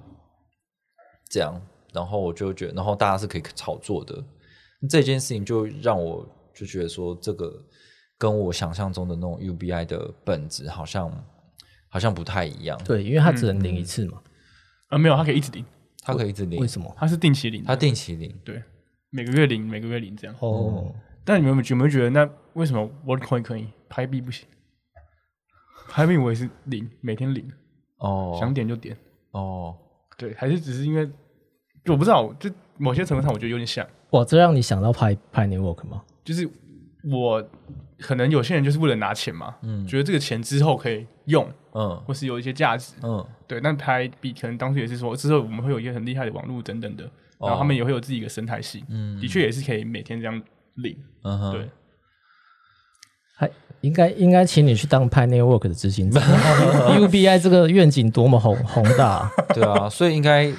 [1.28, 1.60] 这样，
[1.92, 4.24] 然后我就觉得，然后大家是可以炒作的，
[4.88, 7.62] 这件事情就让我就觉得说，这个
[8.16, 11.12] 跟我想象中的那种 UBI 的本质好像
[11.90, 12.82] 好像不太一样。
[12.84, 14.22] 对，因为它只能领一次嘛。
[14.88, 15.62] 啊，没有，它可以一直领，
[16.00, 16.90] 它可以一直领为，什么？
[16.98, 18.34] 它是定期领的，它定期领。
[18.42, 18.62] 对，
[19.10, 20.34] 每个月领，每个月领这样。
[20.40, 20.90] 哦，
[21.22, 24.48] 但你们有没有觉得，那为什么 Worldcoin 可以，拍币不行？
[25.88, 27.48] 拍币我也是领，每天领，
[27.98, 28.96] 哦，想点就点。
[29.32, 29.76] 哦，
[30.16, 31.08] 对，还是只是因为，
[31.86, 36.02] 我不知道，就某些程度上我觉得有点像，哇，这让你想到拍拍 Network 吗？
[36.24, 36.48] 就是
[37.10, 37.46] 我
[37.98, 39.86] 可能有些人就是为了拿钱嘛，嗯。
[39.86, 41.96] 觉得这个钱之后可以用，嗯。
[42.06, 43.26] 或是有一些价值，嗯。
[43.46, 43.60] 对。
[43.60, 47.04] 但拍币可能当初也是说，之后我们会有一些很厉害的网络等等的，
[47.38, 49.20] 然后他们也会有自己的生态系，嗯。
[49.20, 50.42] 的确也是可以每天这样
[50.76, 51.68] 领，嗯哼，对。
[53.36, 53.50] 还
[53.84, 56.22] 应该应该请你去当拍 Network 的执行长。
[56.98, 60.50] UBI 这个愿景多么宏宏大、对啊，所以应该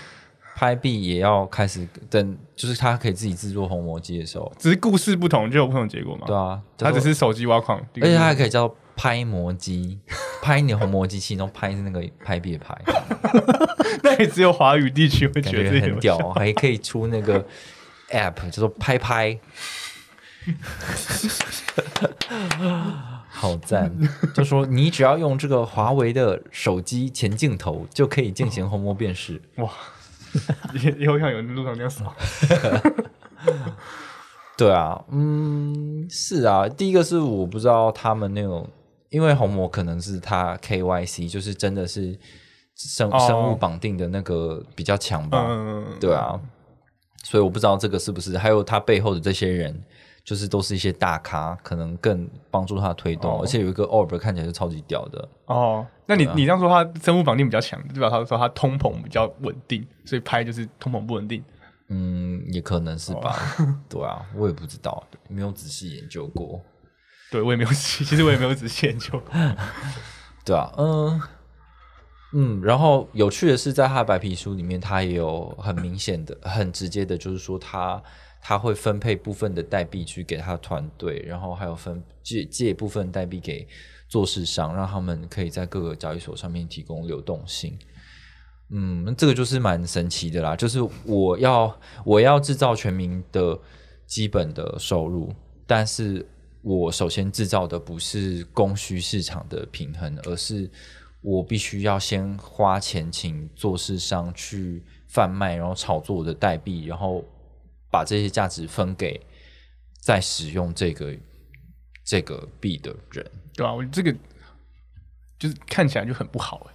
[0.56, 6.28] 拍币也要开始等，就是他可以自己制作红魔机的时候，只是故事不同就有不同的结果嘛。
[6.28, 9.98] 对啊，他只是手机挖矿，而且它还可以叫拍模机，
[10.44, 12.78] 拍你的红魔机器，然后拍是那个拍币的拍，
[14.04, 17.44] 那也只有华语地区会觉得很屌，还可以出那个
[18.12, 19.36] app 叫做拍拍，
[23.36, 23.92] 好赞！
[24.34, 29.42] 就说你只要用这个华为的手机前镜头，就可以进行虹膜辨识。
[29.58, 29.70] 哇。
[31.00, 32.14] 以后像有人路上这样扫，
[34.58, 38.70] 对啊，嗯，是啊，第一个是我不知道他们那种，
[39.10, 42.20] 因为虹膜可能是它 KYC，就是真的是
[42.76, 43.18] 生、哦。
[43.26, 46.38] 生物绑定的那个比较强吧，嗯，对啊，
[47.24, 49.82] 所以我不知道这个是不是，还有他背后的这些人，
[50.26, 61.44] 就是都是一些大咖，可能更帮助他推动，哦而且有一个 orb 看起来是超级屌的，哦，那你啊你这样说，它生物绑定比较强，就表示说它通膨比较稳定，所以拍就是通膨不稳定。
[61.90, 66.60] 嗯，也可能是吧，哦 对啊，我也不知道，没有仔细研究过。
[67.32, 69.22] 对我也没有仔细，其实我也没有仔细研究。
[70.44, 71.22] 对啊，嗯
[72.34, 78.02] 嗯，然后有趣的是，在他的白皮书里面，他也有很明显的、很直接的，就是说他
[78.48, 83.68] 他会分配部分的代币去给他团队，然后还有分借借部分代币给
[84.08, 87.76] 做市商，让他们可以在各个交易所上面提供流动性。
[88.70, 91.76] 嗯，这个就是蛮神奇的啦，就是我要
[92.06, 93.60] 我要制造全民的
[94.06, 95.34] 基本的收入，
[95.66, 96.24] 但是
[96.62, 100.70] 我首先制造的不是供需市场的平衡，而是
[101.22, 107.26] 我必须要先花钱请做市商去贩卖，然后炒作我的代币，然后
[107.96, 109.18] 把这些价值分给
[110.02, 111.16] 在使用这个
[112.04, 113.26] 这个币的人。
[113.54, 114.14] 对啊，我这个
[115.40, 116.74] 就是看起来就很不好哎，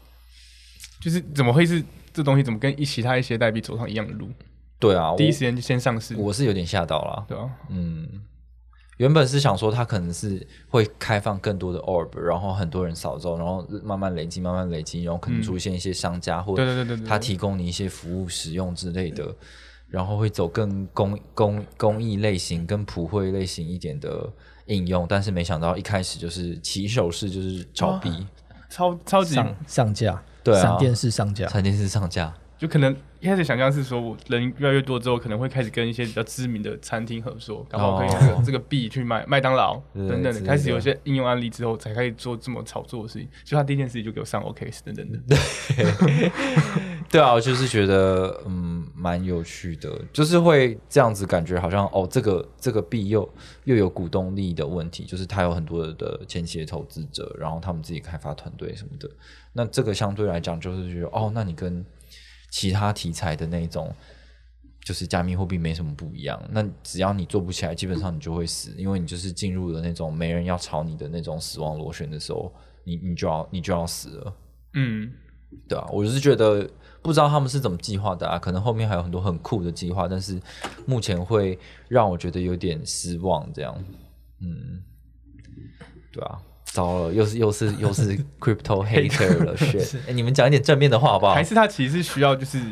[1.03, 4.31] 就是怎么会是这东西怎么跟一其他一些代币走上一样的路？
[4.79, 7.27] 对啊，我第一时间就先上市，我是有点吓到了。
[7.29, 8.09] 对啊，嗯，
[8.97, 19.37] 原本是想说它可能是会开放更多的 orb，然后很多人扫之后，然后慢慢累积，慢慢累积，然后可能出现一些商家、或对对对对对，他提供你一些服务使用之类的，
[19.91, 24.30] 然后会走更公公公益类型、跟普惠类型一点的
[24.66, 28.26] 应用，但是没想到一开始就是起手式就是炒币，
[28.68, 30.62] 超超级上上架，对啊。
[30.62, 43.28] 闪电式上架，闪电式上架，就可能一开始想象是说，我人越来越多之后，可能会开始跟一些比较知名的餐厅合作，然后可以用这个这个币去卖麦当劳对等等的，开始有一些应用案例之后，才开始做这么炒作的事情。
[43.45, 45.36] 就他第一件事情就给我上 OK 等等的，
[47.11, 53.28] 对啊，我就是觉得嗯蛮有趣的，就是会这样子感觉好像哦，这个这个币又
[53.64, 59.11] 又有股东利益的问题，就是它有很多的前期的投资者，然后他们自己开发团队什么的，
[59.53, 61.84] 那这个相对来讲就是觉得哦，那你跟
[62.51, 63.94] 其他题材的那种。
[64.82, 72.51] 就是加密货币没什么不一样，那只要你做不起来，基本上你就会死，因为你就是进入了那种没人要炒你的那种死亡螺旋的时候，
[72.82, 74.36] 你你就要你就要死了。
[74.72, 75.12] 嗯，
[75.68, 76.68] 对啊，我就是觉得
[77.03, 80.40] 不知道他们是怎么计划的啊，可能后面还有很多很酷的计划，但是
[80.86, 83.51] 目前会让我觉得有点失望。
[83.53, 83.74] 这样，
[84.40, 84.82] 嗯，
[86.12, 89.98] 对啊，糟了，又是又是又是 crypto hater 了， shit！
[90.09, 91.42] 哎、你们讲一点正面的话好不好还？
[91.42, 92.62] 是他其实是需要就是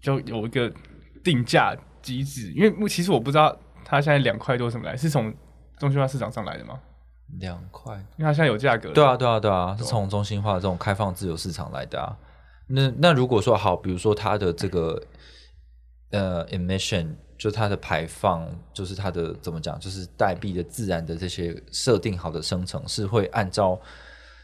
[0.00, 0.72] 就有一个
[1.22, 5.32] 定价机制，因为目其实我不知道他现在两块多什么来，是从
[5.78, 6.78] 中心化市场上来的吗？
[7.40, 12.16] 两块，因为它现在有价格了，对啊，对啊，对啊，是从中心化这种开放自由市场来的啊。
[12.68, 15.00] 那那如果说好，比如说它的这个
[16.10, 23.80] 呃 emission，就它的排放，就是它的怎么讲，就是代币的自然的这些设定好的生成，是会按照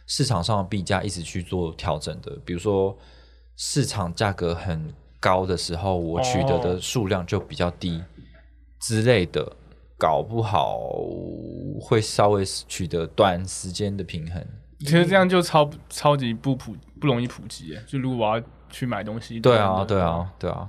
[0.07, 2.39] 市场上的币价一直去做调整的。
[2.45, 2.97] 比如说
[3.57, 8.03] 市场价格很高的时候，我取得的数量就比较低
[8.81, 9.57] 之类的，
[9.99, 10.79] 搞不好
[11.81, 14.47] 会稍微取得短时间的平衡。
[14.81, 17.77] 其实这样就超超级不普不容易普及。
[17.87, 20.69] 就如果我要去买东西，对啊，对，啊，对啊，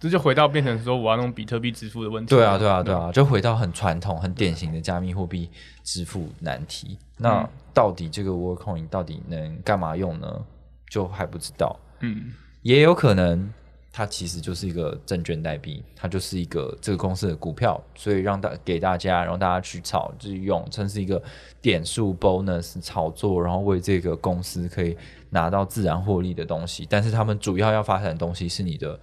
[0.00, 2.34] 这就回到变成说我要用比特币支付的问题。
[2.34, 5.50] 对啊，对啊，对啊，就回到很传统、很典型的加密货币
[5.82, 6.98] 支付难题。
[7.18, 10.44] 那到底这个 Workcoin 到底能干嘛用呢？
[10.88, 11.78] 就还不知道。
[12.00, 13.52] 嗯，也有可能
[13.96, 21.22] 它其实就是一个证券代币，它就是一个这个公司的股票，所以让大给大家，然后大家去炒就是用，称是一个
[21.62, 24.96] 点数 bonus 炒作，然后为这个公司可以
[25.30, 26.84] 拿到自然获利的东西。
[26.90, 28.98] 但是他们主要要发展的东西是你的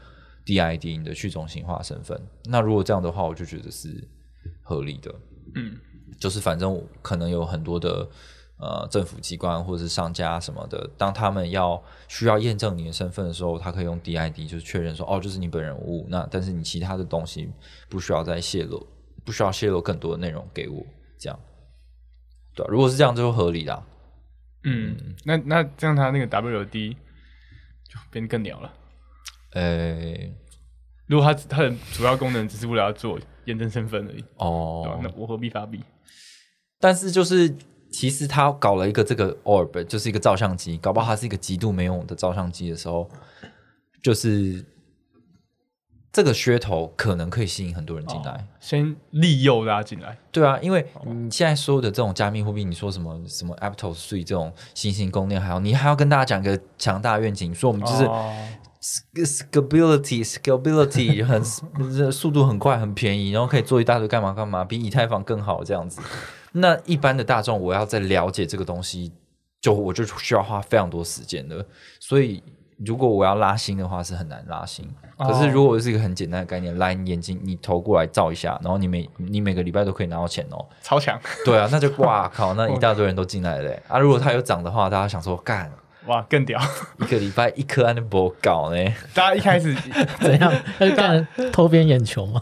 [0.46, 2.22] DID，你的去中心化身份。
[2.44, 4.06] 那如果这样的话，我就觉得是
[4.62, 5.16] 合理的。
[5.56, 5.78] 嗯，
[6.20, 8.06] 就是反正可能有很多的
[8.62, 16.08] 呃政府机关或者是商家什么的，当他们要需要验证你的身份的时候，他可以用 DID 就是确认说哦，就是你本人无误。
[16.10, 17.52] 那但是你其他的东西
[17.90, 18.88] 不需要再泄露，
[19.26, 20.86] 不需要泄露更多的内容给我，
[21.18, 21.40] 这样
[22.54, 23.84] 对啊、如果是这样就合理啦。
[24.64, 28.72] 嗯，那那这样他那个 WD 就变得更鸟了。
[29.54, 30.16] 呃，
[31.08, 35.84] 如果他他的主要功能只是为了要做验证身份而已，哦，那我何必发币？
[36.80, 37.54] 但是就是
[37.92, 43.10] 其实他搞了一个这个 orb，就是一个照相机，搞不好它是一个极度没用的照相机的时候，
[44.02, 44.66] 就是
[46.14, 48.48] 这个噱头可能可以吸引很多人进来。
[48.60, 58.34] 先利诱大家进来，对啊，因为你现在所有的这种加密货币，你说什么什么 Aptos 这种新兴公链，还有你还要跟大家讲一个强大愿景，说我们就是哦
[58.82, 61.44] scalability scalability 很
[62.12, 66.02] 速度很快很便宜，然后可以做一大堆干嘛干嘛，比以太坊更好这样子。
[66.52, 69.12] 那一般的大众，我要在了解这个东西，
[69.62, 71.66] 就我就需要花非常多时间的。
[72.00, 72.44] 所以
[72.78, 74.88] 如果我要拉新的话，是很难拉新。
[75.18, 80.66] 可是如果是一个很简单的概念，来你眼睛你投过来照一下，然后你每你每个礼拜都可以拿到钱哦。
[80.82, 84.00] 超强，对啊，那就哇靠，那 一大堆人都进来了欸啊！
[84.00, 85.72] 如果它有涨的话，大家想说干
[86.08, 86.60] 哇，更屌！
[87.00, 88.78] 一个礼拜一颗安德博搞呢？
[89.14, 89.74] 大家一开始
[90.20, 90.52] 怎样？
[90.80, 92.42] 要去干偷边眼球吗？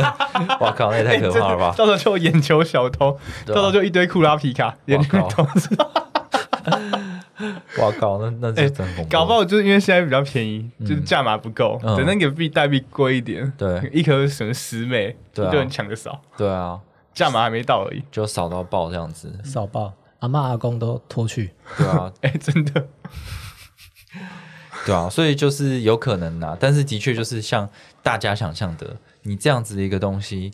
[0.60, 1.74] 哇靠，那也太可怕了吧！
[1.76, 5.46] 到时候就有眼球小偷，啊到时候就一堆库拉皮卡，眼球靠偷。
[7.78, 9.10] 哇靠，那那是真恐怖。
[9.10, 16.78] 搞不好就是因为现在比较便宜，就是价码不够，嗯等那个币代币贵一点，对一颗省十枚，对啊一堆人抢着扫，对啊，
[17.14, 18.02] 价码还没到而已。
[18.10, 19.32] 就少到爆这样子。
[19.44, 21.52] 少报，阿妈阿公都拖去。
[21.76, 22.88] 对啊，哎， 真的，
[24.86, 27.68] 对啊，所以就是有可能呐，但是的确就是像
[28.02, 30.52] 大家想象的，你这样子的一个东西，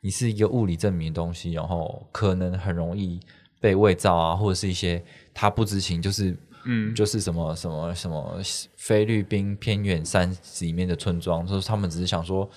[0.00, 3.20] 你是一个物理证明的东西，然后可能很容易
[3.60, 5.02] 被伪造啊，或者是一些
[5.34, 8.38] 他不知情，就是嗯，就是什么什么什么
[8.76, 12.48] 菲律宾偏远山里面的村庄，就是他们只是想说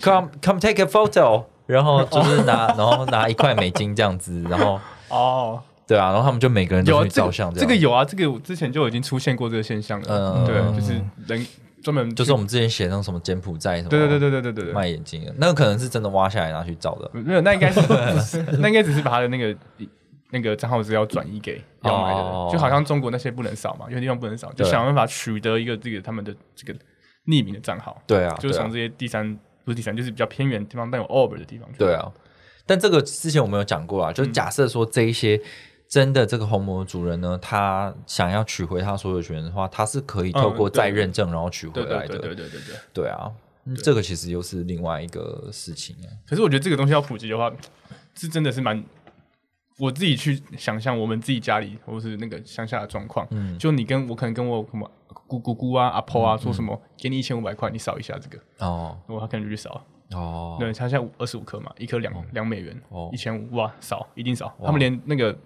[0.00, 4.78] come come take a photo，然后就是拿 然后拿一块美金这样子，然后
[5.08, 10.44] 哦，对啊然后他们就每个人都会照相这个有啊这个我之前就已经出现过这个现象了。
[10.46, 10.92] 对就是
[11.26, 11.46] 人
[11.82, 17.10] 专门就是我们之前写那种什么柬埔寨什么对对对对对对卖眼镜的那个可能是真的挖下来拿去照的。
[17.14, 17.80] 没有那应该是
[18.60, 19.56] 那应该只是把他的那个
[20.30, 26.78] 那个账号资料转移给要买的人就好像中国那些不能扫嘛有些地方不能扫就想办法取得一个这个他们的这个
[27.26, 27.96] 匿名的账号。
[28.06, 29.34] 对啊就是从这些第三
[29.64, 32.12] 不是第三就是比较偏远的地方带有欧美的地方对啊。
[32.66, 35.40] 但这个之前我们有讲过啊就是假设说这一些
[35.88, 42.18] 真的这个红魔主人呢，他想要取回他所有权的话，他是可以透过再认证然后取回对来的。
[42.18, 42.76] 对对对对对对。
[42.92, 43.32] 对啊，
[43.64, 46.08] 嗯这个其实又是另外一个事情啊。
[46.26, 47.50] 可是我觉得这个东西要普及的话，
[48.14, 48.84] 是真的是蛮。
[49.78, 54.90] 我自己去想象我们自己家里或是那个乡下的状况，嗯就你跟我可能跟我什么
[55.28, 59.80] 姑姑姑啊、阿婆啊说什么，给你一千五百块，你扫一下这个，哦我他可能就去扫。
[60.10, 64.52] 哦，对，他现在二十五颗嘛，一颗两两美元哦，一千五哇，扫一定扫。
[64.64, 65.38] 他们连那个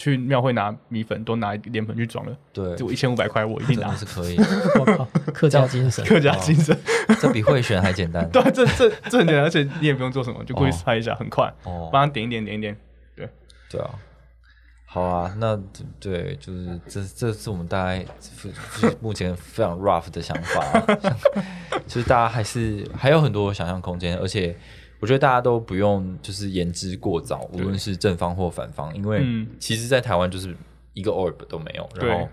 [0.00, 3.94] 去庙会拿米粉都拿脸粉去装了，对，就我一千五百块我一定拿。
[3.94, 4.38] 是可以，
[4.78, 6.74] 我靠，客家精神，客家精神，
[7.20, 8.26] 这比会选还简单。
[8.32, 10.80] 对啊，这这这很简单，而且你也不用做什么，就过去哦。
[10.86, 12.74] 拍一下，很快，哦，帮他点一点点一点。
[13.14, 13.28] 对。
[13.70, 13.90] 对啊，
[14.86, 15.54] 好啊，那
[16.00, 18.50] 对，就是这这是我们大概就
[18.88, 20.86] 是目前非常 rough 的想法啊、
[21.86, 24.56] 就是大家还是还有很多想象空间，而且
[25.00, 30.54] 我觉得大家都不用就是言之过早，无论是正方或反方，因为嗯其实，在台湾就是
[30.94, 32.28] 一个 orb 都没有，然后。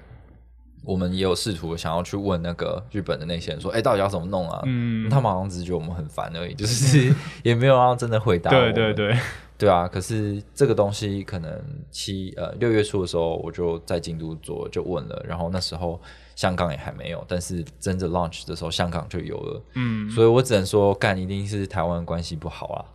[0.84, 4.62] 我们也有试图想要去问那个日本的那些人说，哎、到底要怎么弄啊？
[4.66, 7.14] 嗯他们好像只是觉得我们很烦而已，就是
[7.44, 8.50] 也没有要真的回答。
[8.52, 9.18] 对对对，
[9.58, 11.62] 对啊，可是这个东西可能
[11.92, 16.00] 七呃六月初的时候，我就在京都做就问了，然后那时候
[16.38, 22.86] 香港也还没有，但是真正 launch 的时候，香港就有了，嗯，所以我只能说，干一定是台湾关系不好啊。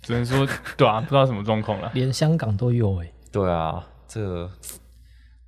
[0.00, 0.46] 只能说
[0.76, 1.90] 对啊，不知道什么状况了。
[1.94, 4.50] 连香港都有哎、对啊，这个，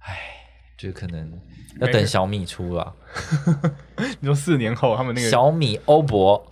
[0.01, 0.36] 唉，
[0.77, 1.33] 就可能
[1.81, 2.95] 要等小米出了，
[4.21, 6.47] 你说四年后他们那个小米欧博，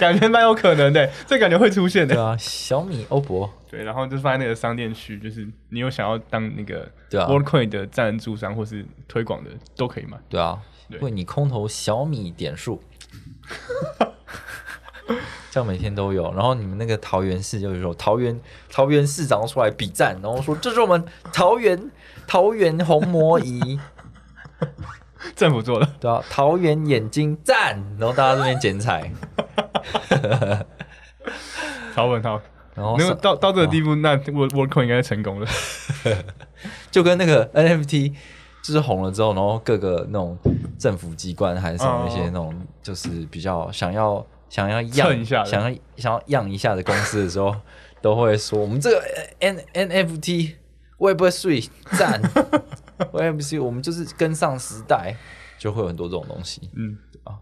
[0.00, 2.14] 感觉蛮有可能的，这感觉会出现的。
[2.14, 10.18] 对啊，小米欧博，对，然后就放在那个商店区，就是你有想要当那个对啊 WorldCoin 的赞助商或是推广的都可以嘛。
[10.28, 12.82] 对啊，对为你空投小米点数。
[15.50, 18.38] 这样每天都有，然后你们那个桃园市就是说桃园
[18.70, 21.02] 桃园市长出来比赞，然后说这是我们
[21.32, 21.90] 桃园
[22.28, 23.80] 桃园红魔仪，
[25.34, 29.10] 政府做的，对啊，桃园眼睛赞，然后大家这边剪彩，
[31.94, 32.40] 超稳好。
[32.74, 35.48] 然后上那到到这个地步，那 World WorldCoin 应该成功了。
[36.92, 38.12] 就跟那个 NFT
[38.62, 40.38] 就是红了之后，然后各个那种
[40.78, 42.04] 政府机关还是什么哦。
[42.06, 45.46] 那些那种就是比较想要想要样一下的。
[45.46, 47.52] 想要想要样一下的公司的时候，
[48.00, 49.02] 都会说我们这个
[49.40, 50.52] N NFT
[50.98, 52.20] Web Three 赞
[53.12, 55.16] Web Three，我们就是跟上时代，
[55.58, 56.70] 就会有很多这种东西。
[56.74, 57.38] 嗯啊，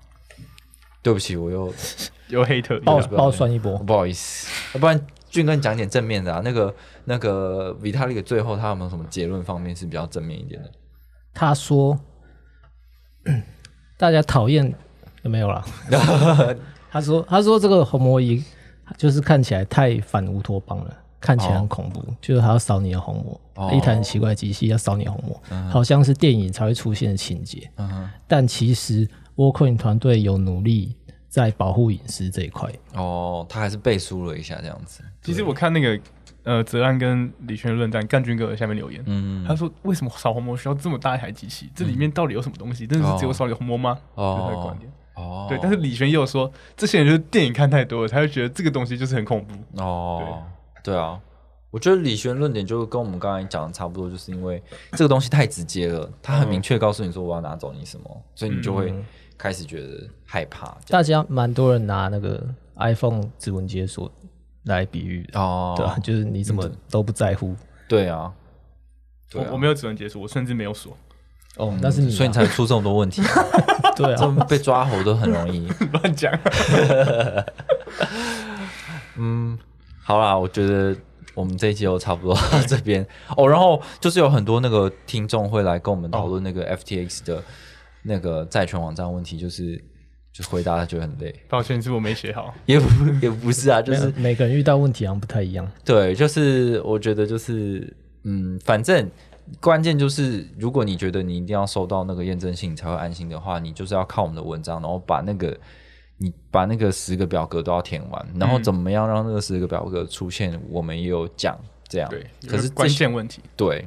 [1.02, 1.72] 对不起，我又
[2.28, 3.78] 又黑特，爆爆酸一波。
[3.78, 6.40] 不好意思，要不然俊哥你讲点正面的啊。
[6.44, 10.70] 那个那个 Vitalik 最后他有没有什么结论方面是比较正面一点的？
[11.32, 11.98] 他说，
[13.96, 14.74] 大家讨厌
[15.22, 15.64] 有没有啦？
[16.90, 18.42] 他说，他说这个红魔仪
[18.96, 27.70] 就是看起来太反乌托邦了，看起来很恐怖，就是还要扫你的虹膜，哦一台很奇怪的机器要扫你的红魔，好像是电影才会出现的情节。
[27.76, 30.94] 嗯哼，但其实 WorldCoin 团队有努力
[31.28, 32.70] 在保护隐私这一块。
[32.94, 35.02] 哦，他还是背书了一下这样子。
[35.22, 36.00] 其实我看那个
[36.44, 41.70] 呃泽安跟李轩的论战，干军哥在下面留言，嗯，他说为什么扫虹膜需要这么大一台机器？
[41.74, 42.86] 这里面到底有什么东西？
[42.86, 43.98] 真的是只有扫你虹膜吗？
[44.14, 44.90] 哦他的观点。
[45.14, 49.82] 哦，对，但是李轩也有说，这些人就是电影看太多了，才会觉得这个东西就是很恐怖。
[49.82, 50.28] 哦，对
[50.94, 51.18] 啊，
[51.70, 54.62] 我觉得李璇论点就跟我们刚才讲的差不多，就是因为
[54.92, 58.94] 这个东西太直接了，他很明确告诉你说我要拿走你什么，所以你就会
[59.38, 60.76] 开始觉得害怕。
[60.88, 62.42] 大家蛮多人拿那个
[62.76, 64.10] iPhone 指纹解锁
[64.64, 67.54] 来比喻的，哦，对啊，就是你怎么都不在乎
[67.88, 68.32] 对啊，
[69.30, 70.96] 对啊我我没有指纹解锁，我甚至没有锁，
[71.56, 73.28] 哦，那是你啊，所以你才出这么多问题、啊，
[73.96, 75.68] 对啊，这么被抓猴都很容易。
[75.92, 76.32] 乱讲。
[80.06, 80.96] 好啦，我觉得
[81.34, 83.04] 我们这一集就差不多 到这边
[83.36, 83.48] 哦。
[83.48, 87.42] 然后就是有很多那个听众会来跟我们讨论那个 FTX 的
[88.04, 89.76] 那个债权网站问题，就是
[90.32, 92.54] 就回答觉得很累，抱歉，是我没写好。
[92.66, 92.86] 也不
[93.20, 95.68] 也不是啊，就是每个人遇到问题好像不太一样。
[95.84, 97.92] 对，就是我觉得就是
[98.22, 99.10] 嗯，反正
[99.60, 105.56] 关键就是，如果你觉得你一定要收到那个验证信你才会安心的话，你就是要靠我们的文章，然后把那个
[106.18, 112.08] 你把那个十个表格都要填完，然后怎么样让那个十个表格出现，我们也有讲这样。
[112.08, 113.86] 对，可是关键问题，对，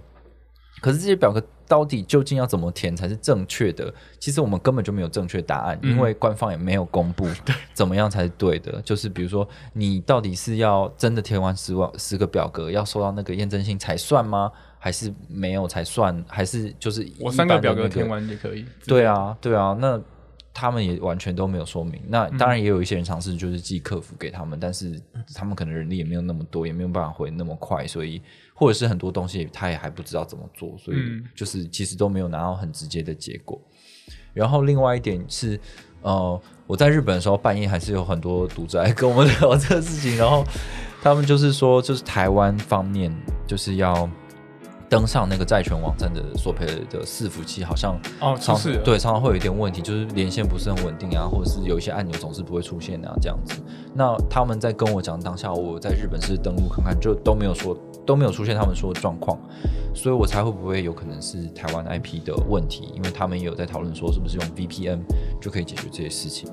[0.81, 3.93] 可是这些表格到底究竟要怎么填才是正确的？
[4.19, 7.27] 其实我们根本就没有正确答案，因为官方也没有公布
[7.73, 8.81] 怎么样才是对的。
[8.81, 14.51] 就是比如说，你到底是要真的填完十万十个表格，要收到那个验证信才算吗？
[14.79, 16.23] 还是没有才算？
[16.27, 18.65] 还是就是我三个表格填完也可以。
[18.87, 19.99] 对啊，对啊，那
[20.59, 22.01] 他们也完全都没有说明。
[22.07, 25.01] 那当然也有一些人尝试就是寄客服给他们，但是
[25.33, 28.21] 他们可能人力也没有那么多，也没有办法回那么快，所以
[28.53, 30.97] 或者是很多东西他也还不知道怎么做，所以
[31.33, 33.57] 就是其实都没有拿到很直接的结果。
[34.33, 35.57] 然后另外一点是，
[36.01, 40.43] 呃，我在日本的时候半夜还是有很多读者来跟我们聊这个事情，然后
[41.01, 43.09] 他们就是说，就是台湾方面
[43.47, 44.09] 就是要。
[44.89, 53.53] 登上那个债权网站的索赔的伺服器，好像哦，常对常常会有一点问题，就是连线不是很稳定啊，或者是有一些按钮总是不会出现啊，这样子。
[53.93, 59.37] 那他们在跟我讲当下我在日本是登录看看，就都没有说都没有出现他们说的状况，
[59.93, 64.99] 所以我猜会不会有可能是台湾 IP 的问题，因为他们也有在讨论说是不是用 VPN
[65.39, 66.49] 就可以解决这些事情。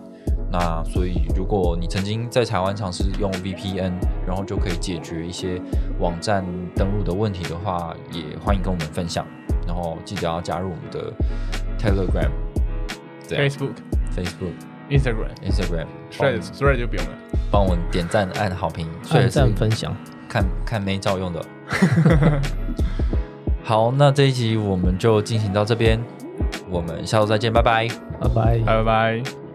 [0.51, 3.93] 那所以，如果你曾经在台湾尝试用 VPN，
[4.27, 5.61] 然后就可以解决一些
[5.99, 6.45] 网站
[6.75, 9.27] 登录的问题的话，也欢迎跟我们分享。
[9.67, 11.13] 然后记得要加入我们的
[11.77, 12.31] Telegram、
[13.29, 13.75] Facebook、
[14.15, 14.55] Facebook、
[14.89, 15.87] Instagram、Instagram。
[16.11, 17.13] Thread 就不用了，
[17.51, 19.95] 帮我们点赞、按好评、按赞、分享，
[20.29, 21.45] 看看没照用的。
[23.65, 26.01] 好，那这一集我们就进行到这边，
[26.71, 27.89] 我们下周再见，拜拜，
[28.21, 29.46] 拜拜，拜拜。